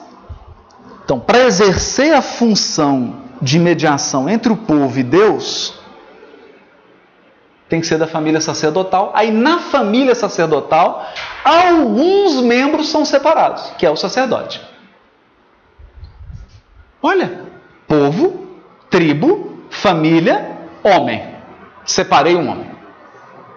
[1.03, 5.77] então, para exercer a função de mediação entre o povo e Deus,
[7.67, 9.11] tem que ser da família sacerdotal.
[9.13, 11.05] Aí, na família sacerdotal,
[11.43, 14.65] alguns membros são separados, que é o sacerdote.
[17.03, 17.41] Olha,
[17.85, 18.47] povo,
[18.89, 21.35] tribo, família, homem.
[21.83, 22.71] Separei um homem.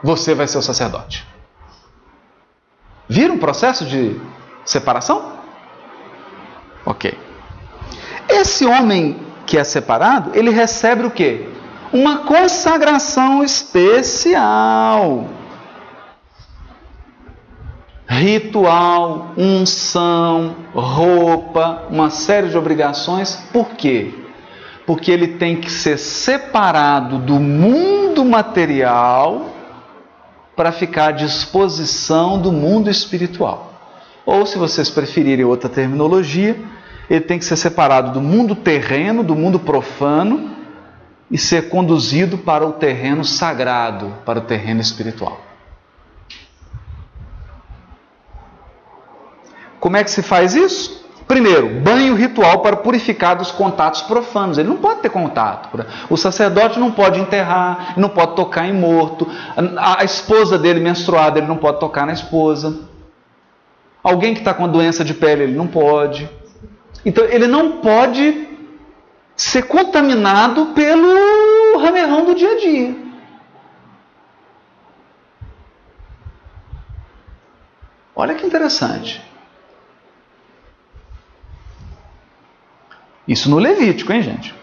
[0.03, 1.25] Você vai ser o sacerdote.
[3.09, 4.21] Viram o processo de
[4.65, 5.34] separação?
[6.85, 7.17] Ok.
[8.29, 11.49] Esse homem que é separado, ele recebe o quê?
[11.93, 15.27] Uma consagração especial.
[18.15, 23.37] ritual, unção, roupa, uma série de obrigações.
[23.53, 24.15] Por quê?
[24.87, 29.51] Porque ele tem que ser separado do mundo material
[30.55, 33.74] para ficar à disposição do mundo espiritual.
[34.27, 36.59] Ou, se vocês preferirem outra terminologia,
[37.11, 40.51] ele tem que ser separado do mundo terreno, do mundo profano
[41.31, 45.41] e ser conduzido para o terreno sagrado, para o terreno espiritual.
[49.79, 51.05] Como é que se faz isso?
[51.27, 54.57] Primeiro, banho ritual para purificar dos contatos profanos.
[54.59, 55.69] Ele não pode ter contato.
[56.09, 59.27] O sacerdote não pode enterrar, não pode tocar em morto.
[59.77, 62.79] A esposa dele menstruada, ele não pode tocar na esposa.
[64.05, 66.29] Alguém que está com doença de pele, ele não pode.
[67.07, 68.47] Então, ele não pode
[69.35, 72.95] ser contaminado pelo ramerrão do dia a dia.
[78.15, 79.23] Olha que interessante.
[83.27, 84.55] Isso no Levítico, hein, gente?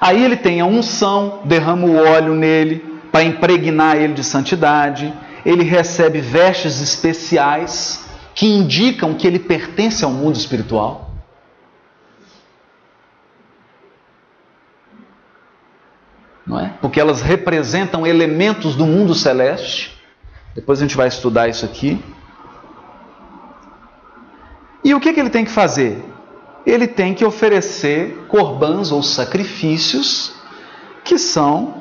[0.00, 5.12] Aí ele tem a unção, derrama o óleo nele para impregnar ele de santidade.
[5.44, 11.10] Ele recebe vestes especiais que indicam que ele pertence ao mundo espiritual.
[16.46, 16.74] Não é?
[16.80, 19.98] Porque elas representam elementos do mundo celeste.
[20.54, 22.02] Depois a gente vai estudar isso aqui.
[24.82, 26.02] E o que, que ele tem que fazer?
[26.66, 30.32] ele tem que oferecer corbãs ou sacrifícios
[31.04, 31.79] que são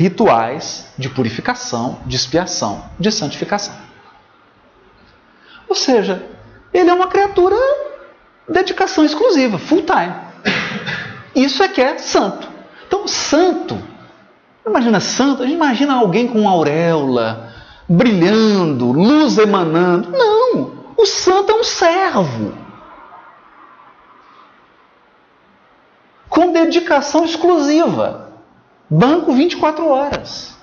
[0.00, 3.74] rituais de purificação, de expiação, de santificação.
[5.68, 6.26] Ou seja,
[6.72, 7.54] ele é uma criatura
[8.48, 10.14] dedicação exclusiva, full time.
[11.36, 12.48] Isso é que é santo.
[12.86, 13.78] Então, santo,
[14.66, 17.52] imagina santo, a gente imagina alguém com auréola,
[17.86, 20.10] brilhando, luz emanando.
[20.10, 22.54] Não, o santo é um servo.
[26.30, 28.29] com dedicação exclusiva.
[28.90, 30.58] Banco 24 horas.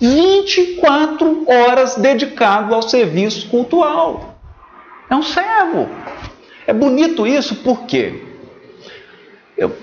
[0.00, 4.36] 24 horas dedicado ao serviço cultual.
[5.10, 5.88] É um servo.
[6.66, 8.24] É bonito isso porque
[9.56, 9.76] eu,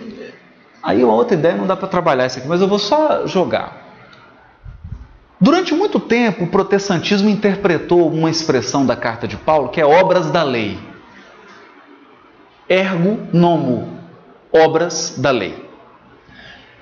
[0.82, 3.88] aí uma outra ideia não dá para trabalhar isso aqui, mas eu vou só jogar.
[5.40, 10.32] Durante muito tempo, o protestantismo interpretou uma expressão da carta de Paulo que é obras
[10.32, 10.78] da lei.
[12.68, 14.00] Ergo nomo,
[14.52, 15.69] obras da lei.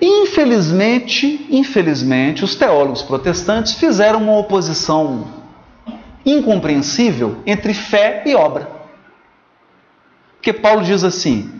[0.00, 5.26] Infelizmente, infelizmente, os teólogos protestantes fizeram uma oposição
[6.24, 8.70] incompreensível entre fé e obra.
[10.36, 11.58] Porque Paulo diz assim: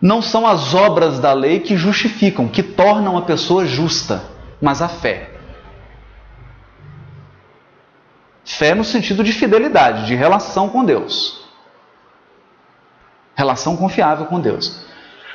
[0.00, 4.22] não são as obras da lei que justificam, que tornam a pessoa justa,
[4.60, 5.30] mas a fé.
[8.44, 11.44] Fé no sentido de fidelidade, de relação com Deus.
[13.34, 14.84] Relação confiável com Deus.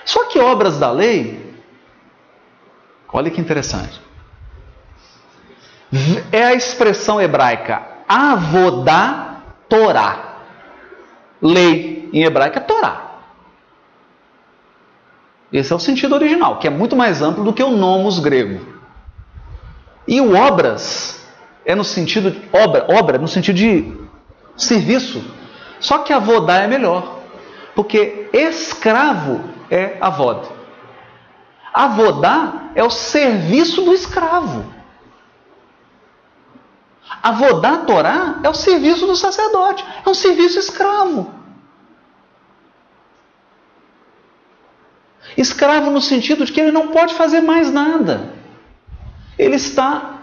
[0.03, 1.44] Só que obras da lei,
[3.15, 4.01] olha que interessante,
[6.31, 10.35] é a expressão hebraica avodá Torá.
[11.41, 13.01] Lei em hebraico é Torá.
[15.51, 18.75] Esse é o sentido original, que é muito mais amplo do que o nomos grego.
[20.07, 21.25] E o obras
[21.65, 23.93] é no sentido de, obra, obra no sentido de
[24.57, 25.23] serviço.
[25.79, 27.19] Só que avodá é melhor.
[27.73, 30.54] Porque escravo é avod.
[31.75, 34.73] Avodar é o serviço do escravo.
[37.21, 41.33] Avodar a Torá é o serviço do sacerdote, é um serviço escravo.
[45.35, 48.33] Escravo no sentido de que ele não pode fazer mais nada.
[49.37, 50.14] Ele está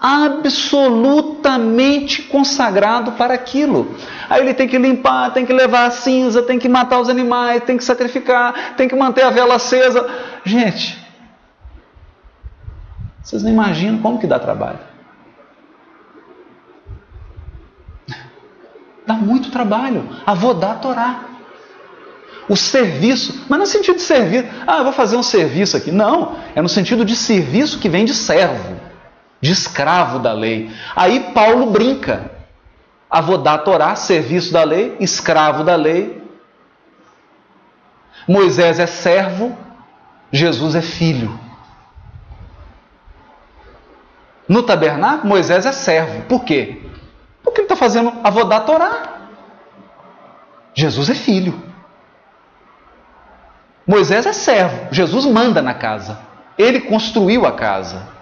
[0.00, 3.94] absolutamente consagrado para aquilo.
[4.28, 7.64] Aí ele tem que limpar, tem que levar a cinza, tem que matar os animais,
[7.64, 10.08] tem que sacrificar, tem que manter a vela acesa.
[10.44, 10.98] Gente,
[13.22, 14.78] vocês não imaginam como que dá trabalho.
[19.06, 20.08] Dá muito trabalho.
[20.26, 21.24] Avodar a Torá.
[22.48, 25.90] O serviço, mas é no sentido de servir, ah, vou fazer um serviço aqui.
[25.90, 28.87] Não, é no sentido de serviço que vem de servo
[29.40, 30.70] de escravo da lei.
[30.94, 32.38] Aí Paulo brinca.
[33.10, 36.22] Avodá Torá, serviço da lei, escravo da lei.
[38.26, 39.56] Moisés é servo,
[40.30, 41.40] Jesus é filho.
[44.46, 46.22] No tabernáculo, Moisés é servo.
[46.22, 46.82] Por quê?
[47.42, 49.18] Porque ele está fazendo avodá Torá.
[50.74, 51.62] Jesus é filho.
[53.86, 54.88] Moisés é servo.
[54.92, 56.18] Jesus manda na casa.
[56.58, 58.17] Ele construiu a casa.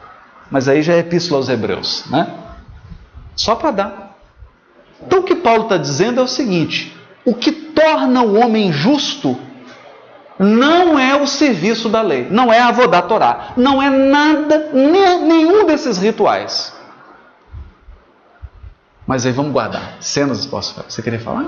[0.51, 2.33] Mas aí já é epístola aos Hebreus, né?
[3.35, 4.17] Só para dar.
[5.05, 9.37] Então o que Paulo está dizendo é o seguinte: o que torna o homem justo
[10.39, 15.65] não é o serviço da lei, não é a Avodá Torá, não é nada, nenhum
[15.67, 16.75] desses rituais.
[19.07, 19.97] Mas aí vamos guardar.
[20.01, 21.47] Cenas posso Você queria falar?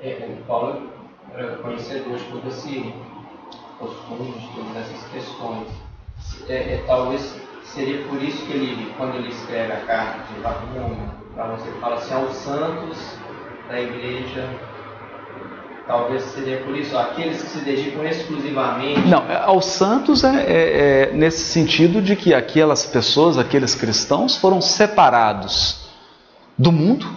[0.00, 0.90] É, o Paulo
[1.34, 2.84] era conhecedor de todos esses
[3.78, 5.68] costumes, todas essas questões.
[6.48, 7.34] É, é, talvez
[7.74, 10.40] seria por isso que ele, quando ele escreve a carta de
[11.34, 13.18] para você fala assim aos santos
[13.68, 14.48] da igreja
[15.90, 19.08] Talvez seria por isso, aqueles que se dedicam exclusivamente.
[19.08, 24.36] Não, é, aos santos é, é, é, nesse sentido de que aquelas pessoas, aqueles cristãos,
[24.36, 25.88] foram separados
[26.56, 27.10] do mundo,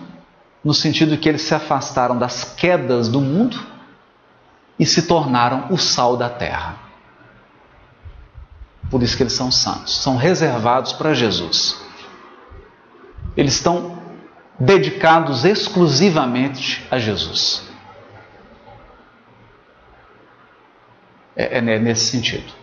[0.64, 3.64] no sentido de que eles se afastaram das quedas do mundo
[4.80, 6.78] e se tornaram o sal da terra.
[8.94, 11.84] Por isso que eles são santos, são reservados para Jesus.
[13.36, 13.98] Eles estão
[14.60, 17.68] dedicados exclusivamente a Jesus.
[21.36, 22.54] É, é, nesse sentido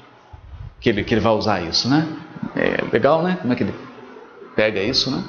[0.78, 2.07] que ele, que ele vai usar isso, né?
[2.55, 3.36] É legal, né?
[3.40, 3.74] Como é que ele
[4.55, 5.24] pega isso, né?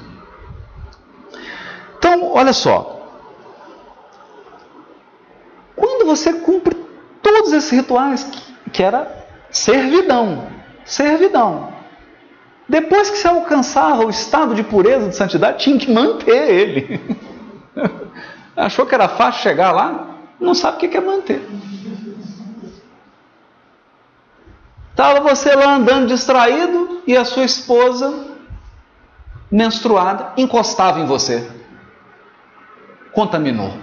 [1.98, 3.10] Então, olha só.
[5.76, 6.76] Quando você cumpre
[7.24, 11.74] todos esses rituais, que, que era servidão, servidão.
[12.68, 17.02] Depois que você alcançava o estado de pureza, de santidade, tinha que manter ele.
[18.56, 20.16] Achou que era fácil chegar lá?
[20.40, 21.42] Não sabe o que é manter.
[24.92, 28.28] Estava você lá andando distraído e a sua esposa,
[29.50, 31.50] menstruada, encostava em você.
[33.12, 33.74] Contaminou.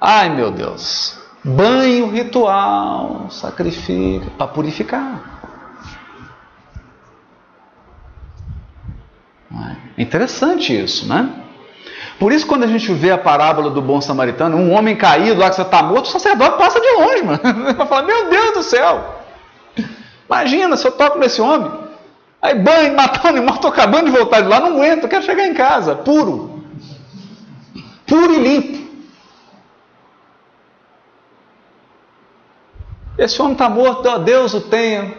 [0.00, 1.19] Ai meu Deus.
[1.42, 5.38] Banho ritual, sacrifica, para purificar.
[9.96, 11.28] É interessante isso, né?
[12.18, 15.48] Por isso, quando a gente vê a parábola do bom samaritano, um homem caído lá
[15.48, 17.40] que você está morto, o sacerdote passa de longe, mano.
[17.76, 19.20] Vai falar: Meu Deus do céu,
[20.30, 21.68] Imagina se eu toco nesse homem.
[22.40, 25.54] Aí banho, um animal, estou acabando de voltar de lá, não aguento, quero chegar em
[25.54, 26.62] casa, puro.
[28.06, 28.79] Puro e limpo.
[33.20, 35.14] Esse homem está morto, ó, Deus o tenha.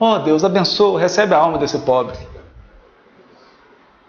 [0.00, 2.16] Ó Deus, abençoa, recebe a alma desse pobre.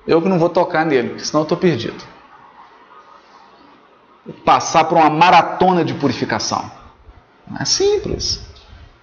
[0.07, 2.01] Eu que não vou tocar nele, senão eu estou perdido.
[4.45, 6.71] Passar por uma maratona de purificação.
[7.45, 8.41] Não é simples.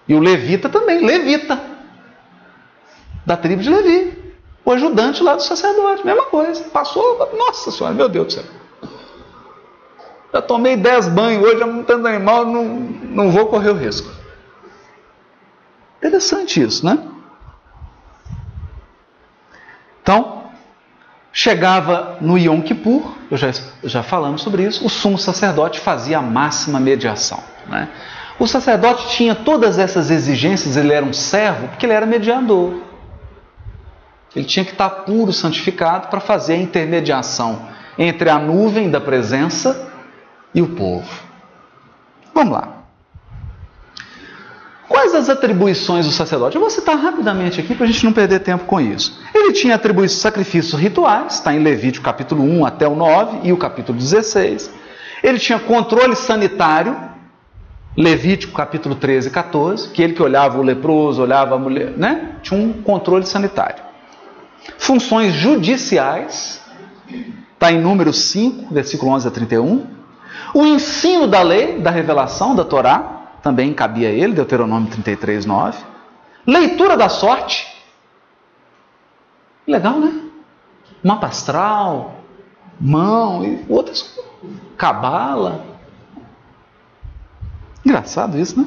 [0.08, 1.60] E o levita também, levita,
[3.26, 4.34] da tribo de Levi.
[4.64, 6.64] O ajudante lá do sacerdote, mesma coisa.
[6.70, 8.44] Passou, nossa senhora, meu Deus do céu.
[10.32, 14.21] Já tomei dez banhos hoje, já montando animal, não, não vou correr o risco.
[16.02, 16.98] Interessante isso, né?
[20.02, 20.50] Então,
[21.32, 23.52] chegava no Yom Kippur, eu já,
[23.84, 27.40] já falamos sobre isso, o sumo sacerdote fazia a máxima mediação.
[27.68, 27.88] Né?
[28.36, 32.82] O sacerdote tinha todas essas exigências, ele era um servo, porque ele era mediador.
[34.34, 39.88] Ele tinha que estar puro, santificado, para fazer a intermediação entre a nuvem da presença
[40.52, 41.08] e o povo.
[42.34, 42.81] Vamos lá.
[44.92, 46.54] Quais as atribuições do sacerdote?
[46.54, 49.18] Eu vou citar rapidamente aqui para a gente não perder tempo com isso.
[49.34, 53.56] Ele tinha atribuições sacrifícios rituais, está em Levítico capítulo 1 até o 9 e o
[53.56, 54.70] capítulo 16.
[55.24, 56.94] Ele tinha controle sanitário,
[57.96, 62.32] Levítico capítulo 13 e 14, que ele que olhava o leproso, olhava a mulher, né?
[62.42, 63.82] Tinha um controle sanitário.
[64.76, 66.60] Funções judiciais,
[67.54, 69.86] está em número 5, versículo 11 a 31.
[70.52, 75.84] O ensino da lei, da revelação, da Torá, também cabia a ele, Deuteronômio 33, 9.
[76.46, 77.66] Leitura da sorte.
[79.66, 80.12] Legal, né?
[81.02, 82.14] Mapa astral,
[82.80, 84.18] mão e outras.
[84.76, 85.64] Cabala.
[87.84, 88.66] Engraçado isso, né?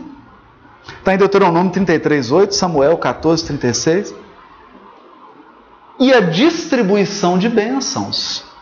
[0.88, 4.14] Está em Deuteronômio 33, 8, Samuel 14, 36.
[6.00, 8.55] E a distribuição de bênçãos.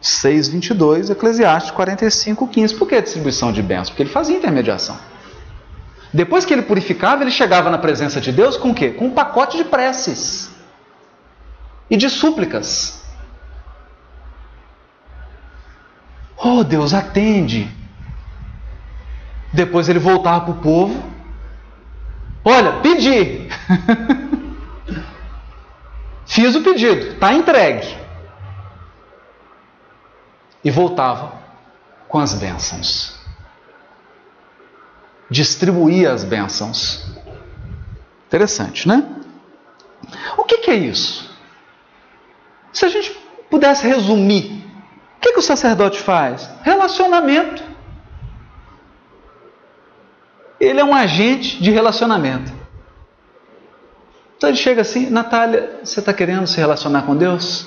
[0.00, 2.74] 6, 22, Eclesiastes 45, 15.
[2.74, 3.90] Por que distribuição de bênçãos?
[3.90, 4.98] Porque ele fazia intermediação.
[6.12, 8.90] Depois que ele purificava, ele chegava na presença de Deus com o quê?
[8.90, 10.50] Com um pacote de preces
[11.88, 13.00] e de súplicas.
[16.36, 17.70] Oh, Deus, atende
[19.52, 21.02] depois ele voltava para o povo.
[22.44, 23.48] Olha, pedi.
[26.26, 27.96] Fiz o pedido, está entregue.
[30.64, 31.32] E voltava
[32.08, 33.18] com as bênçãos.
[35.30, 37.04] Distribuía as bênçãos.
[38.26, 39.06] Interessante, né?
[40.36, 41.30] O que, que é isso?
[42.72, 43.10] Se a gente
[43.48, 44.64] pudesse resumir,
[45.16, 46.48] o que, que o sacerdote faz?
[46.62, 47.62] Relacionamento.
[50.58, 52.52] Ele é um agente de relacionamento.
[54.36, 57.66] Então ele chega assim, Natália, você está querendo se relacionar com Deus?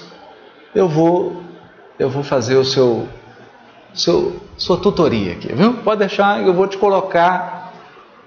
[0.73, 1.43] Eu vou,
[1.97, 3.07] eu vou fazer o seu,
[3.93, 5.75] seu, sua tutoria aqui, viu?
[5.75, 7.73] Pode deixar, eu vou te colocar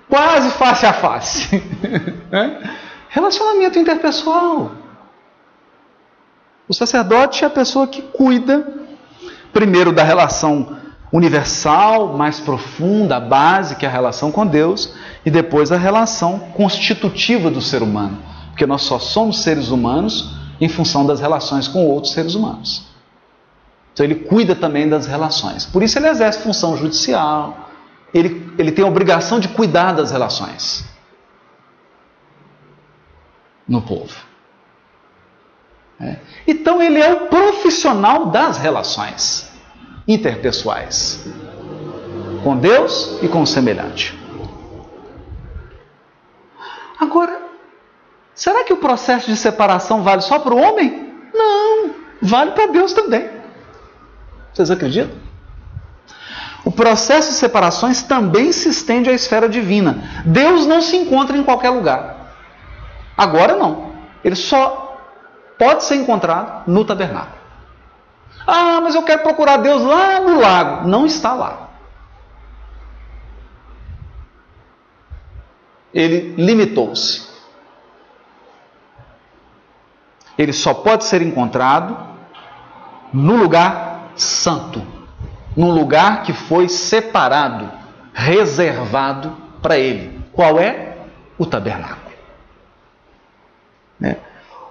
[0.09, 1.63] quase face a face.
[3.09, 4.73] Relacionamento interpessoal.
[6.69, 8.67] O sacerdote é a pessoa que cuida,
[9.53, 10.77] primeiro, da relação
[11.13, 14.93] universal, mais profunda, a base, que é a relação com Deus,
[15.25, 18.19] e depois a relação constitutiva do ser humano,
[18.49, 22.96] porque nós só somos seres humanos em função das relações com outros seres humanos.
[23.97, 25.65] Então ele cuida também das relações.
[25.65, 27.71] Por isso ele exerce função judicial,
[28.13, 30.85] ele, ele tem a obrigação de cuidar das relações
[33.67, 34.15] no povo.
[35.99, 36.17] É.
[36.47, 39.51] Então ele é o profissional das relações
[40.07, 41.27] interpessoais
[42.45, 44.15] com Deus e com o semelhante.
[47.01, 47.41] Agora,
[48.35, 51.15] será que o processo de separação vale só para o homem?
[51.33, 53.36] Não, vale para Deus também.
[54.57, 55.15] Vocês acreditam?
[56.65, 60.23] O processo de separações também se estende à esfera divina.
[60.25, 62.33] Deus não se encontra em qualquer lugar.
[63.15, 63.93] Agora não.
[64.25, 64.99] Ele só
[65.59, 67.37] pode ser encontrado no tabernáculo.
[68.47, 70.89] Ah, mas eu quero procurar Deus lá no lago.
[70.89, 71.69] Não está lá.
[75.93, 77.29] Ele limitou-se.
[80.39, 81.95] Ele só pode ser encontrado
[83.13, 83.86] no lugar
[84.17, 84.83] santo,
[85.57, 87.71] num lugar que foi separado,
[88.13, 90.21] reservado para ele.
[90.33, 90.97] Qual é?
[91.39, 92.13] O tabernáculo.
[93.99, 94.17] Né?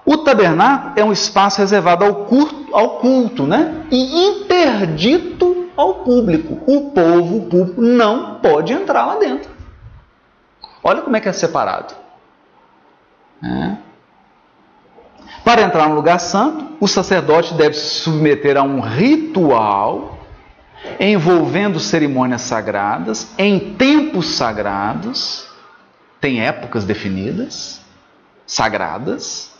[0.06, 3.86] O tabernáculo é um espaço reservado ao culto, ao culto né?
[3.92, 6.60] e interdito ao público.
[6.68, 9.50] O povo, o público, não pode entrar lá dentro.
[10.84, 11.96] Olha como é que é separado.
[13.44, 13.85] É.
[15.46, 20.18] Para entrar no lugar santo, o sacerdote deve se submeter a um ritual
[21.00, 25.48] envolvendo cerimônias sagradas, em tempos sagrados,
[26.20, 27.80] tem épocas definidas,
[28.46, 29.52] sagradas,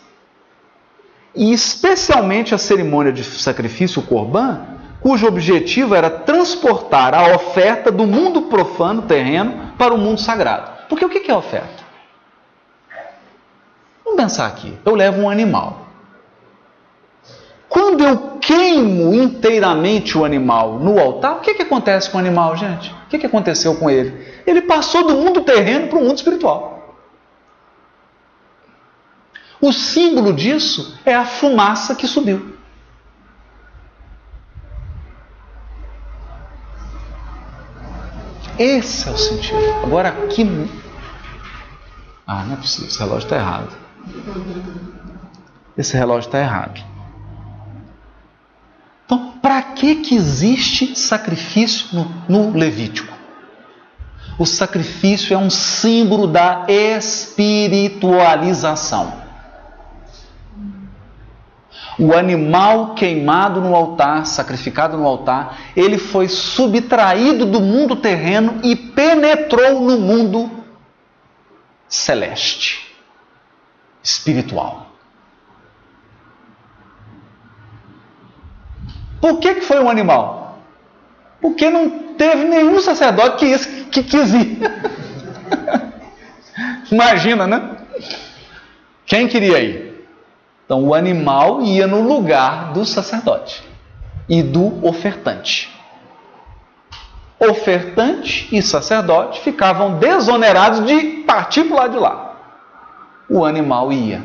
[1.32, 4.66] e especialmente a cerimônia de sacrifício, o Corban,
[5.00, 10.88] cujo objetivo era transportar a oferta do mundo profano, terreno, para o mundo sagrado.
[10.88, 11.85] Porque o que é oferta?
[14.16, 14.76] Vamos pensar aqui.
[14.82, 15.86] Eu levo um animal.
[17.68, 22.56] Quando eu queimo inteiramente o animal no altar, o que, que acontece com o animal,
[22.56, 22.90] gente?
[22.90, 24.26] O que, que aconteceu com ele?
[24.46, 26.96] Ele passou do mundo terreno para o mundo espiritual.
[29.60, 32.56] O símbolo disso é a fumaça que subiu.
[38.58, 39.74] Esse é o sentido.
[39.84, 40.70] Agora aqui.
[42.26, 43.85] Ah, não é possível, esse relógio está errado.
[45.76, 46.80] Esse relógio está errado.
[49.04, 53.16] Então, para que, que existe sacrifício no, no Levítico?
[54.38, 59.24] O sacrifício é um símbolo da espiritualização.
[61.98, 68.76] O animal queimado no altar, sacrificado no altar, ele foi subtraído do mundo terreno e
[68.76, 70.50] penetrou no mundo
[71.88, 72.85] celeste,
[74.06, 74.86] espiritual.
[79.20, 80.60] Por que, que foi um animal?
[81.40, 84.58] Porque não teve nenhum sacerdote que, quis, que quis ir.
[86.90, 87.76] Imagina, né?
[89.04, 90.08] Quem queria ir?
[90.64, 93.64] Então o animal ia no lugar do sacerdote
[94.28, 95.68] e do ofertante.
[97.38, 102.25] Ofertante e sacerdote ficavam desonerados de partir para o lado de lá.
[103.28, 104.22] O animal ia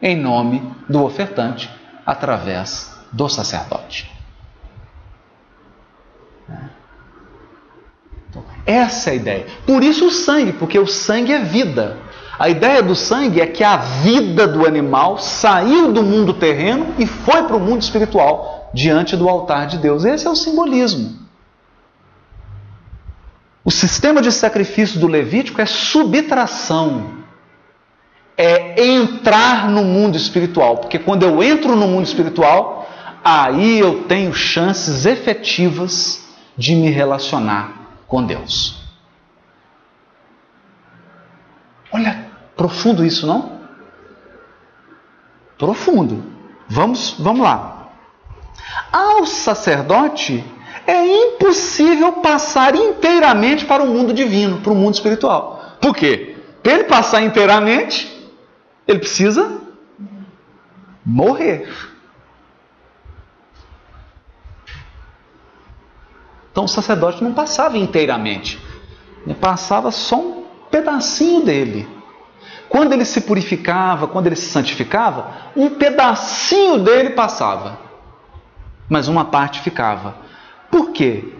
[0.00, 1.70] em nome do ofertante
[2.04, 4.14] através do sacerdote.
[8.66, 9.46] Essa é a ideia.
[9.64, 11.98] Por isso o sangue, porque o sangue é vida.
[12.38, 17.06] A ideia do sangue é que a vida do animal saiu do mundo terreno e
[17.06, 20.04] foi para o mundo espiritual, diante do altar de Deus.
[20.04, 21.16] Esse é o simbolismo.
[23.64, 27.15] O sistema de sacrifício do Levítico é subtração,
[28.36, 32.88] é entrar no mundo espiritual, porque quando eu entro no mundo espiritual,
[33.24, 36.24] aí eu tenho chances efetivas
[36.56, 38.82] de me relacionar com Deus.
[41.92, 42.26] Olha
[42.56, 43.60] Profundo isso, não?
[45.58, 46.24] Profundo.
[46.68, 47.90] Vamos, vamos lá.
[48.90, 50.44] ao sacerdote
[50.86, 55.76] é impossível passar inteiramente para o mundo divino, para o mundo espiritual.
[55.80, 56.36] Por quê?
[56.62, 58.15] Para ele passar inteiramente,
[58.86, 59.60] ele precisa
[61.04, 61.68] morrer.
[66.50, 68.58] Então o sacerdote não passava inteiramente,
[69.24, 71.86] ele passava só um pedacinho dele.
[72.68, 77.78] Quando ele se purificava, quando ele se santificava, um pedacinho dele passava,
[78.88, 80.16] mas uma parte ficava.
[80.70, 81.32] Por quê?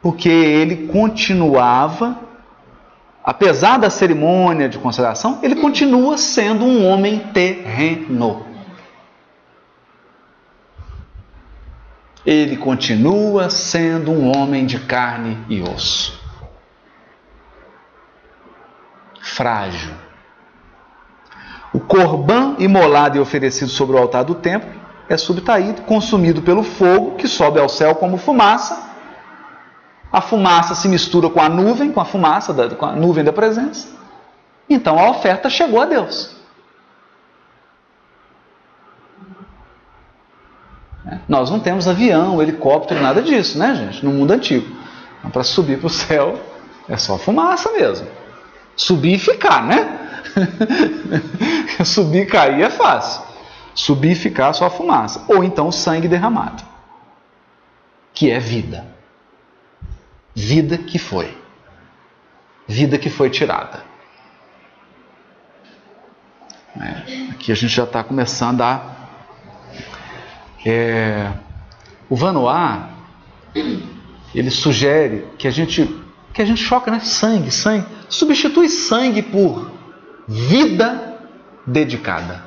[0.00, 2.16] Porque ele continuava,
[3.28, 8.46] apesar da cerimônia de consagração, ele continua sendo um homem terreno.
[12.26, 16.20] ele continua sendo um homem de carne e osso.
[19.22, 19.94] Frágil.
[21.72, 24.70] O corban imolado e oferecido sobre o altar do templo
[25.08, 28.87] é subtraído, consumido pelo fogo que sobe ao céu como fumaça.
[30.12, 33.32] A fumaça se mistura com a nuvem, com a fumaça, da, com a nuvem da
[33.32, 33.88] presença.
[34.68, 36.36] Então a oferta chegou a Deus.
[41.28, 44.04] Nós não temos avião, helicóptero, nada disso, né, gente?
[44.04, 44.66] No mundo antigo.
[45.18, 46.38] Então, para subir para o céu
[46.88, 48.06] é só fumaça mesmo.
[48.76, 50.22] Subir e ficar, né?
[51.84, 53.22] subir e cair é fácil.
[53.74, 55.24] Subir e ficar só fumaça.
[55.28, 56.62] Ou então sangue derramado,
[58.12, 58.97] que é vida.
[60.38, 61.36] Vida que foi.
[62.68, 63.82] Vida que foi tirada.
[66.80, 68.94] É, aqui a gente já está começando a
[70.64, 71.32] é,
[72.08, 72.90] o Vanoá,
[74.32, 75.88] ele sugere que a gente
[76.32, 77.00] que a gente choca, né?
[77.00, 77.86] Sangue, sangue.
[78.08, 79.72] Substitui sangue por
[80.28, 81.18] vida
[81.66, 82.44] dedicada.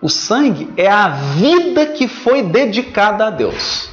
[0.00, 3.90] O sangue é a vida que foi dedicada a Deus.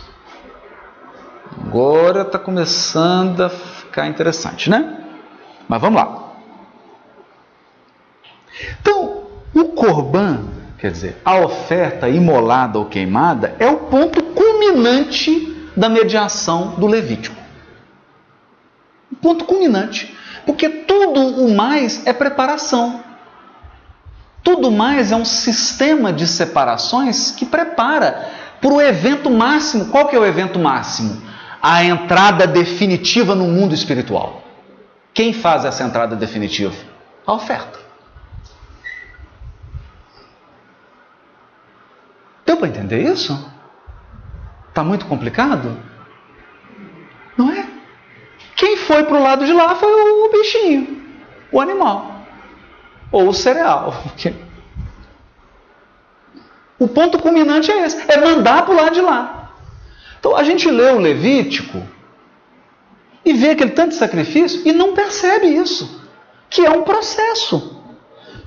[1.60, 5.03] Agora está começando a ficar interessante, né?
[5.68, 6.34] Mas vamos lá.
[8.80, 9.23] Então,
[9.53, 10.45] o corban,
[10.77, 17.36] quer dizer, a oferta imolada ou queimada, é o ponto culminante da mediação do Levítico.
[19.11, 20.15] O ponto culminante.
[20.45, 23.03] Porque tudo o mais é preparação.
[24.45, 28.30] Tudo mais é um sistema de separações que prepara
[28.61, 29.85] para o evento máximo.
[29.85, 31.19] Qual que é o evento máximo?
[31.59, 34.43] A entrada definitiva no mundo espiritual.
[35.15, 36.76] Quem faz essa entrada definitiva?
[37.26, 37.80] A oferta.
[42.45, 43.51] Deu para entender isso?
[44.69, 45.76] Está muito complicado?
[47.35, 47.65] Não é?
[48.55, 51.03] Quem foi para o lado de lá foi o bichinho,
[51.51, 52.14] o animal,
[53.11, 53.94] ou o cereal.
[56.77, 59.53] O ponto culminante é esse: é mandar para o lado de lá.
[60.19, 61.82] Então a gente lê o Levítico
[63.23, 66.02] e vê aquele tanto de sacrifício e não percebe isso,
[66.49, 67.82] que é um processo.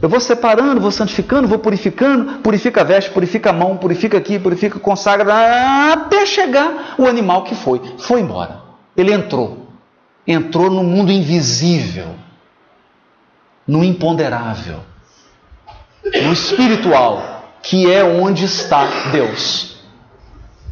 [0.01, 4.39] Eu vou separando, vou santificando, vou purificando, purifica a veste, purifica a mão, purifica aqui,
[4.39, 7.81] purifica, consagra, até chegar o animal que foi.
[7.99, 8.63] Foi embora.
[8.97, 9.67] Ele entrou.
[10.25, 12.15] Entrou no mundo invisível,
[13.69, 14.81] no imponderável,
[16.03, 19.77] no espiritual, que é onde está Deus.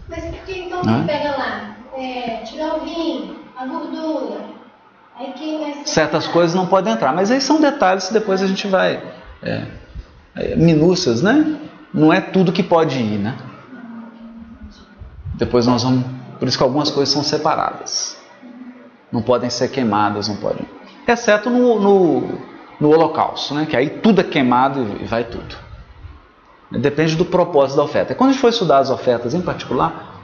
[0.08, 1.76] Mas por que então você pega lá?
[1.94, 4.46] É, tirar o vinho, a gordura,
[5.84, 9.02] Certas coisas não podem entrar, mas aí são detalhes que depois a gente vai.
[9.42, 9.66] É,
[10.34, 11.58] é, minúcias, né?
[11.92, 13.34] Não é tudo que pode ir, né?
[15.34, 16.04] Depois nós vamos.
[16.38, 18.18] Por isso que algumas coisas são separadas.
[19.10, 20.66] Não podem ser queimadas, não podem.
[21.08, 22.38] Exceto no, no,
[22.80, 23.66] no holocausto, né?
[23.66, 25.56] Que aí tudo é queimado e vai tudo.
[26.70, 28.14] Depende do propósito da oferta.
[28.14, 30.20] Quando a gente for estudar as ofertas em particular,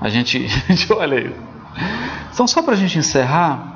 [0.00, 1.36] a gente, a gente olha aí.
[2.32, 3.74] Então, só para a gente encerrar,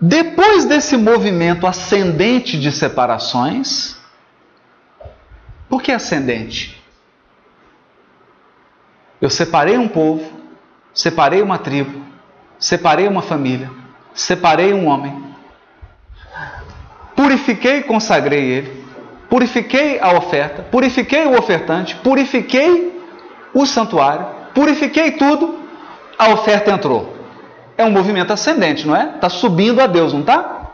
[0.00, 3.96] Depois desse movimento ascendente de separações,
[5.68, 6.82] por que ascendente?
[9.20, 10.30] Eu separei um povo,
[10.92, 12.04] separei uma tribo,
[12.58, 13.70] separei uma família,
[14.16, 15.22] separei um homem,
[17.14, 18.84] purifiquei e consagrei ele,
[19.28, 23.00] purifiquei a oferta, purifiquei o ofertante, purifiquei
[23.54, 25.60] o santuário, purifiquei tudo,
[26.18, 27.14] a oferta entrou.
[27.76, 29.16] É um movimento ascendente, não é?
[29.16, 30.70] Está subindo a Deus, não está?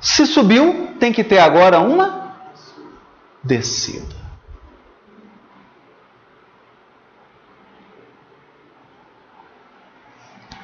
[0.00, 2.34] Se subiu, tem que ter agora uma
[3.44, 4.19] descida.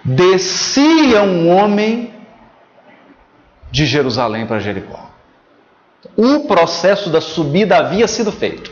[0.08, 2.14] Descia um homem
[3.72, 5.10] de Jerusalém para Jericó.
[6.16, 8.70] O processo da subida havia sido feito.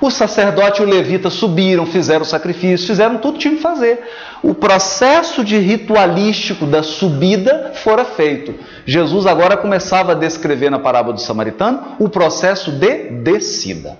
[0.00, 4.02] O sacerdote e o levita subiram, fizeram o sacrifício, fizeram tudo que tinham que fazer.
[4.42, 8.54] O processo de ritualístico da subida fora feito.
[8.86, 13.98] Jesus agora começava a descrever na parábola do samaritano o processo de descida.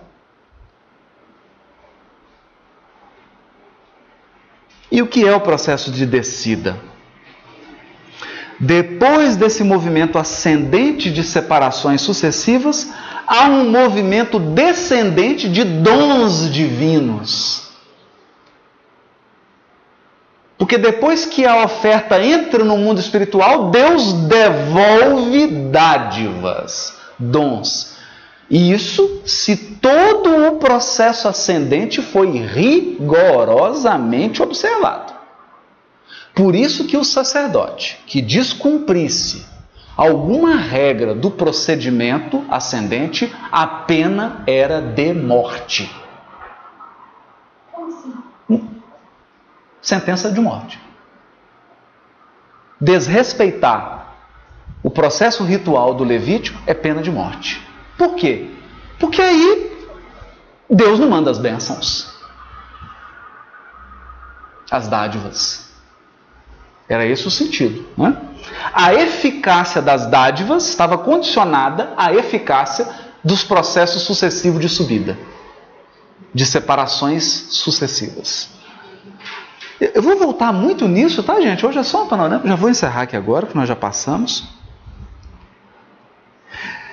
[4.92, 6.78] E o que é o processo de descida?
[8.60, 12.92] Depois desse movimento ascendente de separações sucessivas,
[13.26, 17.70] há um movimento descendente de dons divinos.
[20.58, 27.91] Porque depois que a oferta entra no mundo espiritual, Deus devolve dádivas, dons.
[28.52, 35.14] Isso se todo o processo ascendente foi rigorosamente observado.
[36.34, 39.46] Por isso que o sacerdote que descumprisse
[39.96, 45.90] alguma regra do procedimento ascendente, a pena era de morte.
[49.80, 50.78] Sentença de morte.
[52.78, 54.14] Desrespeitar
[54.82, 57.71] o processo ritual do Levítico é pena de morte.
[57.96, 58.50] Por quê?
[58.98, 59.72] Porque aí
[60.68, 62.12] Deus não manda as bênçãos,
[64.70, 65.70] as dádivas.
[66.88, 67.86] Era esse o sentido.
[67.96, 68.16] Né?
[68.72, 72.88] A eficácia das dádivas estava condicionada à eficácia
[73.22, 75.18] dos processos sucessivos de subida,
[76.34, 78.50] de separações sucessivas.
[79.80, 81.66] Eu vou voltar muito nisso, tá, gente?
[81.66, 82.46] Hoje é só um panorama.
[82.46, 84.44] Já vou encerrar aqui agora, que nós já passamos.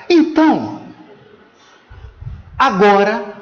[0.10, 0.82] Então,
[2.60, 3.38] agora,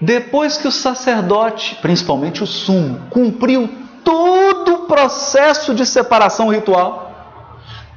[0.00, 3.68] depois que o sacerdote, principalmente o sumo, cumpriu
[4.02, 7.12] todo o processo de separação ritual,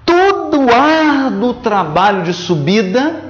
[0.06, 3.24] todo o árduo trabalho de subida,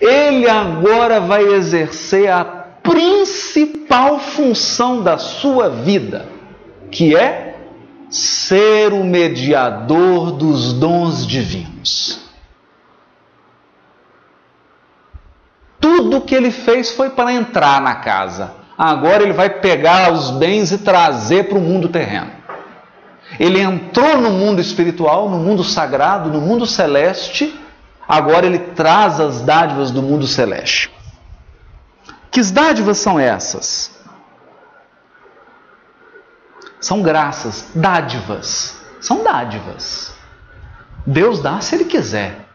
[0.00, 6.26] ele agora vai exercer a principal função da sua vida,
[6.90, 7.56] que é
[8.08, 12.27] ser o mediador dos dons divinos.
[15.80, 18.52] Tudo que ele fez foi para entrar na casa.
[18.76, 22.30] Agora ele vai pegar os bens e trazer para o mundo terreno.
[23.38, 27.58] Ele entrou no mundo espiritual, no mundo sagrado, no mundo celeste.
[28.08, 30.90] Agora ele traz as dádivas do mundo celeste.
[32.30, 33.98] Que dádivas são essas?
[36.80, 38.80] São graças, dádivas.
[39.00, 40.14] São dádivas.
[41.06, 42.46] Deus dá se Ele quiser,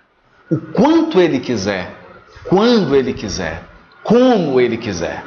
[0.49, 2.02] o quanto Ele quiser,
[2.47, 3.63] quando Ele quiser,
[4.03, 5.23] como Ele quiser.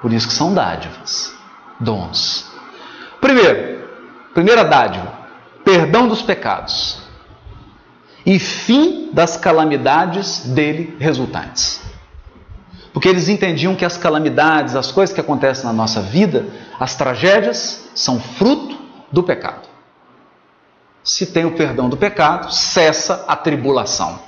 [0.00, 1.34] Por isso que são dádivas,
[1.80, 2.46] dons.
[3.20, 3.88] Primeiro,
[4.34, 5.12] primeira dádiva,
[5.64, 7.06] perdão dos pecados
[8.24, 11.80] e fim das calamidades dele resultantes.
[12.92, 16.46] Porque eles entendiam que as calamidades, as coisas que acontecem na nossa vida,
[16.80, 18.78] as tragédias, são fruto
[19.12, 19.68] do pecado.
[21.04, 24.18] Se tem o perdão do pecado, cessa a tribulação.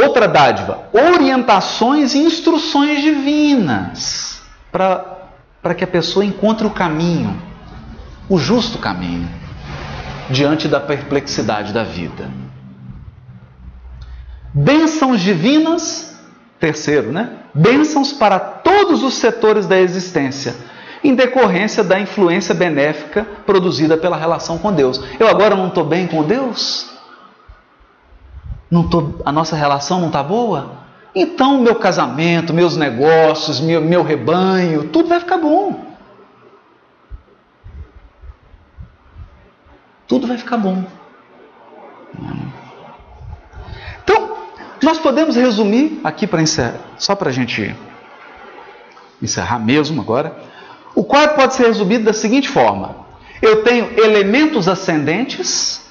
[0.00, 7.36] Outra dádiva, orientações e instruções divinas para que a pessoa encontre o caminho,
[8.28, 9.28] o justo caminho,
[10.30, 12.30] diante da perplexidade da vida.
[14.54, 16.16] Bênçãos divinas,
[16.60, 17.30] terceiro, né?
[17.52, 20.54] Bênçãos para todos os setores da existência,
[21.02, 25.02] em decorrência da influência benéfica produzida pela relação com Deus.
[25.18, 26.97] Eu agora não estou bem com Deus?
[28.88, 30.72] Tô, a nossa relação não está boa,
[31.14, 35.88] então meu casamento, meus negócios, meu, meu rebanho, tudo vai ficar bom.
[40.06, 40.84] Tudo vai ficar bom.
[44.02, 44.36] Então,
[44.82, 47.74] nós podemos resumir aqui para encerrar, só para a gente
[49.20, 50.36] encerrar mesmo agora.
[50.94, 52.96] O quadro pode ser resumido da seguinte forma:
[53.42, 55.87] eu tenho elementos ascendentes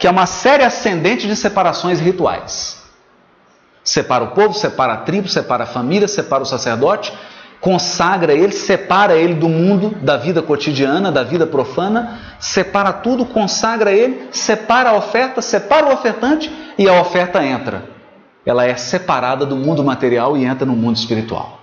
[0.00, 2.82] que é uma série ascendente de separações rituais.
[3.84, 7.12] Separa o povo, separa a tribo, separa a família, separa o sacerdote,
[7.60, 13.92] consagra ele, separa ele do mundo, da vida cotidiana, da vida profana, separa tudo, consagra
[13.92, 17.84] ele, separa a oferta, separa o ofertante e a oferta entra.
[18.46, 21.60] Ela é separada do mundo material e entra no mundo espiritual.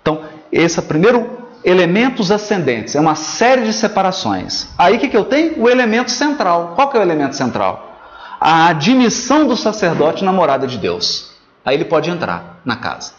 [0.00, 4.68] Então, esse é o primeiro elementos ascendentes, é uma série de separações.
[4.78, 5.60] Aí o que, que eu tenho?
[5.60, 6.74] O elemento central.
[6.76, 7.98] Qual que é o elemento central?
[8.40, 11.34] A admissão do sacerdote na morada de Deus.
[11.64, 13.14] Aí ele pode entrar na casa.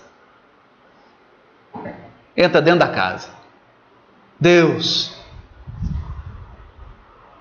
[2.38, 3.28] Entra dentro da casa.
[4.40, 5.14] Deus,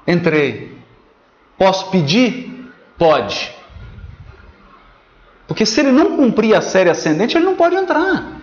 [0.09, 0.77] entrei.
[1.57, 2.69] Posso pedir?
[2.99, 3.55] Pode.
[5.47, 8.41] Porque se ele não cumprir a série ascendente, ele não pode entrar.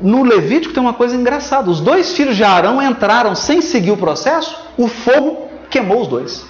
[0.00, 3.96] No Levítico tem uma coisa engraçada: os dois filhos de Arão entraram sem seguir o
[3.96, 6.46] processo, o fogo queimou os dois.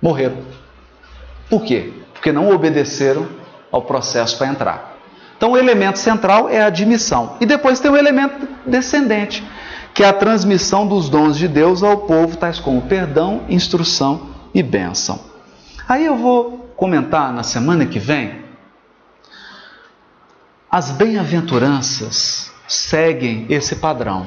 [0.00, 0.38] Morreram.
[1.48, 1.92] Por quê?
[2.12, 3.26] Porque não obedeceram
[3.72, 4.96] ao processo para entrar.
[5.36, 7.36] Então o elemento central é a admissão.
[7.40, 9.44] E depois tem o elemento descendente,
[9.92, 14.62] que é a transmissão dos dons de Deus ao povo, tais como perdão, instrução e
[14.62, 15.20] bênção.
[15.88, 18.45] Aí eu vou comentar na semana que vem.
[20.76, 24.26] As bem-aventuranças seguem esse padrão.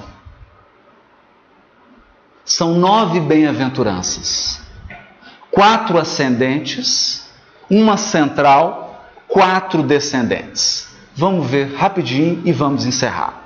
[2.44, 4.60] São nove bem-aventuranças:
[5.52, 7.30] quatro ascendentes,
[7.70, 10.88] uma central, quatro descendentes.
[11.16, 13.44] Vamos ver rapidinho e vamos encerrar.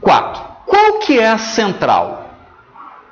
[0.00, 0.42] Quatro.
[0.64, 2.30] Qual que é a central?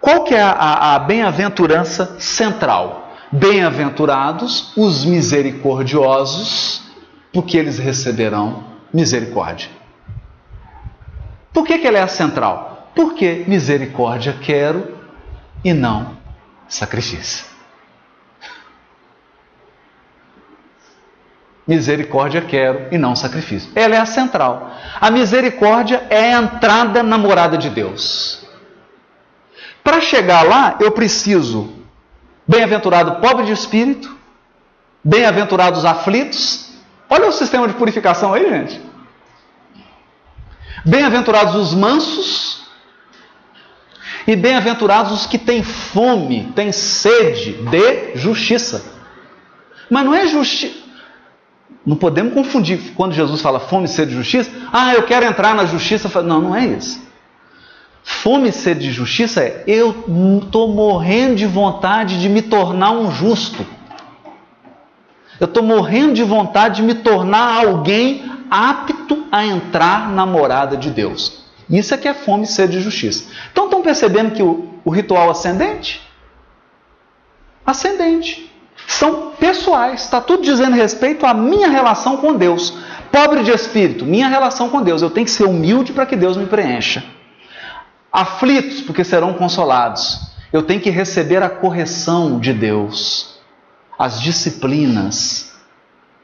[0.01, 3.13] Qual que é a, a, bem-aventurança central?
[3.31, 6.83] Bem-aventurados os misericordiosos,
[7.33, 9.71] porque eles receberão misericórdia.
[11.53, 12.91] Por que, que ela é a central?
[12.95, 14.99] Porque misericórdia quero
[15.65, 16.17] e não
[16.69, 17.53] sacrifício.
[21.67, 23.71] Misericórdia quero e não sacrifício.
[23.75, 24.71] Ela é a central.
[25.01, 28.45] A misericórdia é a entrada na morada de Deus.
[29.85, 31.73] Para chegar lá, eu preciso,
[32.47, 34.17] bem-aventurado pobre de espírito,
[35.05, 36.72] bem-aventurados aflitos.
[37.13, 38.81] Olha o sistema de purificação aí, gente.
[40.83, 42.63] Bem-aventurados os mansos
[44.27, 48.83] e bem-aventurados os que têm fome, têm sede de justiça.
[49.91, 50.75] Mas não é justiça.
[51.85, 54.51] Não podemos confundir quando Jesus fala fome, sede de justiça.
[54.73, 56.23] Ah, eu quero entrar na justiça.
[56.23, 56.99] Não, não é isso.
[58.03, 59.91] Fome e sede de justiça é eu
[60.43, 63.67] estou morrendo de vontade de me tornar um justo.
[65.43, 70.89] Eu estou morrendo de vontade de me tornar alguém apto a entrar na morada de
[70.89, 71.43] Deus.
[71.69, 73.29] Isso é que é fome e sede de justiça.
[73.51, 76.01] Então estão percebendo que o, o ritual ascendente?
[77.67, 78.53] Ascendente
[78.87, 82.73] são pessoais, está tudo dizendo respeito à minha relação com Deus.
[83.11, 85.03] Pobre de espírito, minha relação com Deus.
[85.03, 87.03] Eu tenho que ser humilde para que Deus me preencha.
[88.13, 90.21] Aflitos, porque serão consolados.
[90.53, 93.32] Eu tenho que receber a correção de Deus,
[93.99, 95.53] as disciplinas,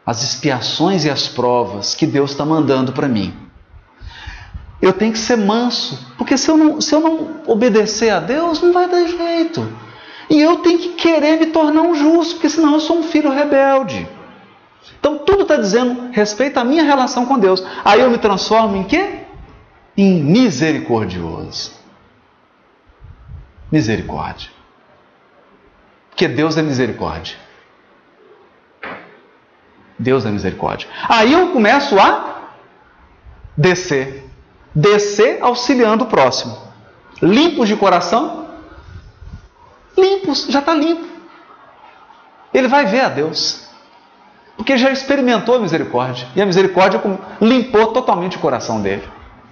[0.05, 3.35] as expiações e as provas que Deus está mandando para mim.
[4.81, 8.63] Eu tenho que ser manso, porque se eu, não, se eu não obedecer a Deus,
[8.63, 9.71] não vai dar jeito.
[10.31, 13.31] E eu tenho que querer me tornar um justo, porque senão eu sou um filho
[13.31, 14.09] rebelde.
[14.99, 17.65] Então tudo está dizendo respeito à minha relação com Deus.
[17.85, 19.21] Aí eu me transformo em quê?
[19.97, 21.73] Em misericordioso.
[23.71, 24.51] Misericórdia.
[26.11, 27.37] Porque Deus é misericórdia.
[29.99, 30.89] Deus é misericórdia.
[31.09, 32.51] Aí eu começo a
[33.57, 34.29] descer.
[34.75, 36.57] Descer auxiliando o próximo.
[37.21, 38.47] Limpos de coração,
[39.97, 41.07] limpos, já está limpo.
[42.55, 43.67] Ele vai ver a Deus.
[44.57, 46.29] Porque já experimentou a misericórdia.
[46.37, 47.01] E a misericórdia
[47.41, 49.03] limpou totalmente o coração dele.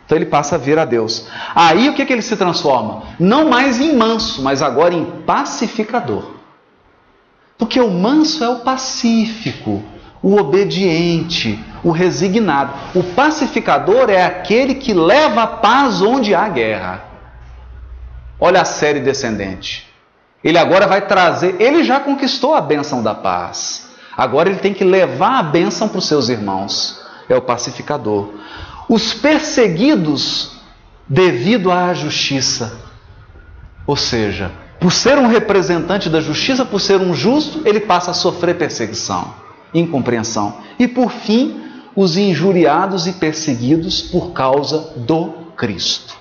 [0.05, 1.27] Então ele passa a ver a Deus.
[1.55, 3.03] Aí o que, que ele se transforma?
[3.19, 6.37] Não mais em manso, mas agora em pacificador.
[7.59, 9.83] Porque o manso é o pacífico,
[10.27, 12.73] o obediente, o resignado.
[12.97, 17.05] O pacificador é aquele que leva a paz onde há guerra.
[18.41, 19.89] Olha a série descendente.
[20.43, 23.89] Ele agora vai trazer, ele já conquistou a bênção da paz.
[24.17, 27.01] Agora ele tem que levar a bênção para os seus irmãos.
[27.29, 28.31] É o pacificador.
[28.89, 30.57] Os perseguidos
[31.07, 32.81] devido à justiça.
[33.87, 34.51] Ou seja,
[34.81, 39.46] por ser um representante da justiça, por ser um justo, ele passa a sofrer perseguição,
[39.79, 40.59] incompreensão.
[40.79, 41.63] E por fim,
[41.95, 46.17] os injuriados e perseguidos por causa do Cristo,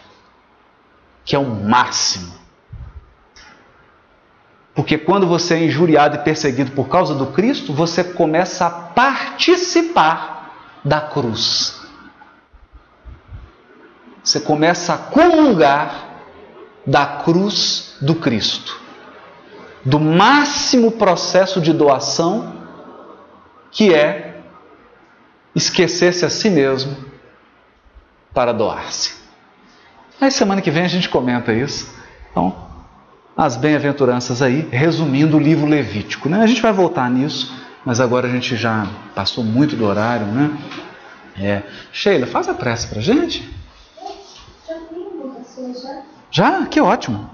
[1.24, 2.46] que é o máximo
[4.76, 10.54] porque quando você é injuriado e perseguido por causa do Cristo, você começa a participar
[10.84, 11.80] da cruz.
[14.22, 16.10] Você começa a comungar
[16.86, 18.78] da cruz do Cristo,
[19.84, 22.55] do máximo processo de doação
[23.76, 24.38] que é
[25.54, 26.96] esquecer-se a si mesmo
[28.34, 29.16] para doar-se.
[30.20, 31.94] Aí semana que vem a gente comenta isso.
[32.32, 32.56] Então,
[33.36, 36.30] as bem-aventuranças aí, resumindo o livro Levítico.
[36.30, 36.42] Né?
[36.42, 37.54] A gente vai voltar nisso,
[37.84, 40.58] mas agora a gente já passou muito do horário, né?
[41.38, 41.64] É.
[41.92, 43.54] Sheila, faz a prece para gente.
[44.66, 46.02] Já já.
[46.32, 46.66] Já?
[46.66, 47.30] Que ótimo.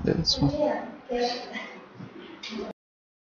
[1.11, 1.60] É.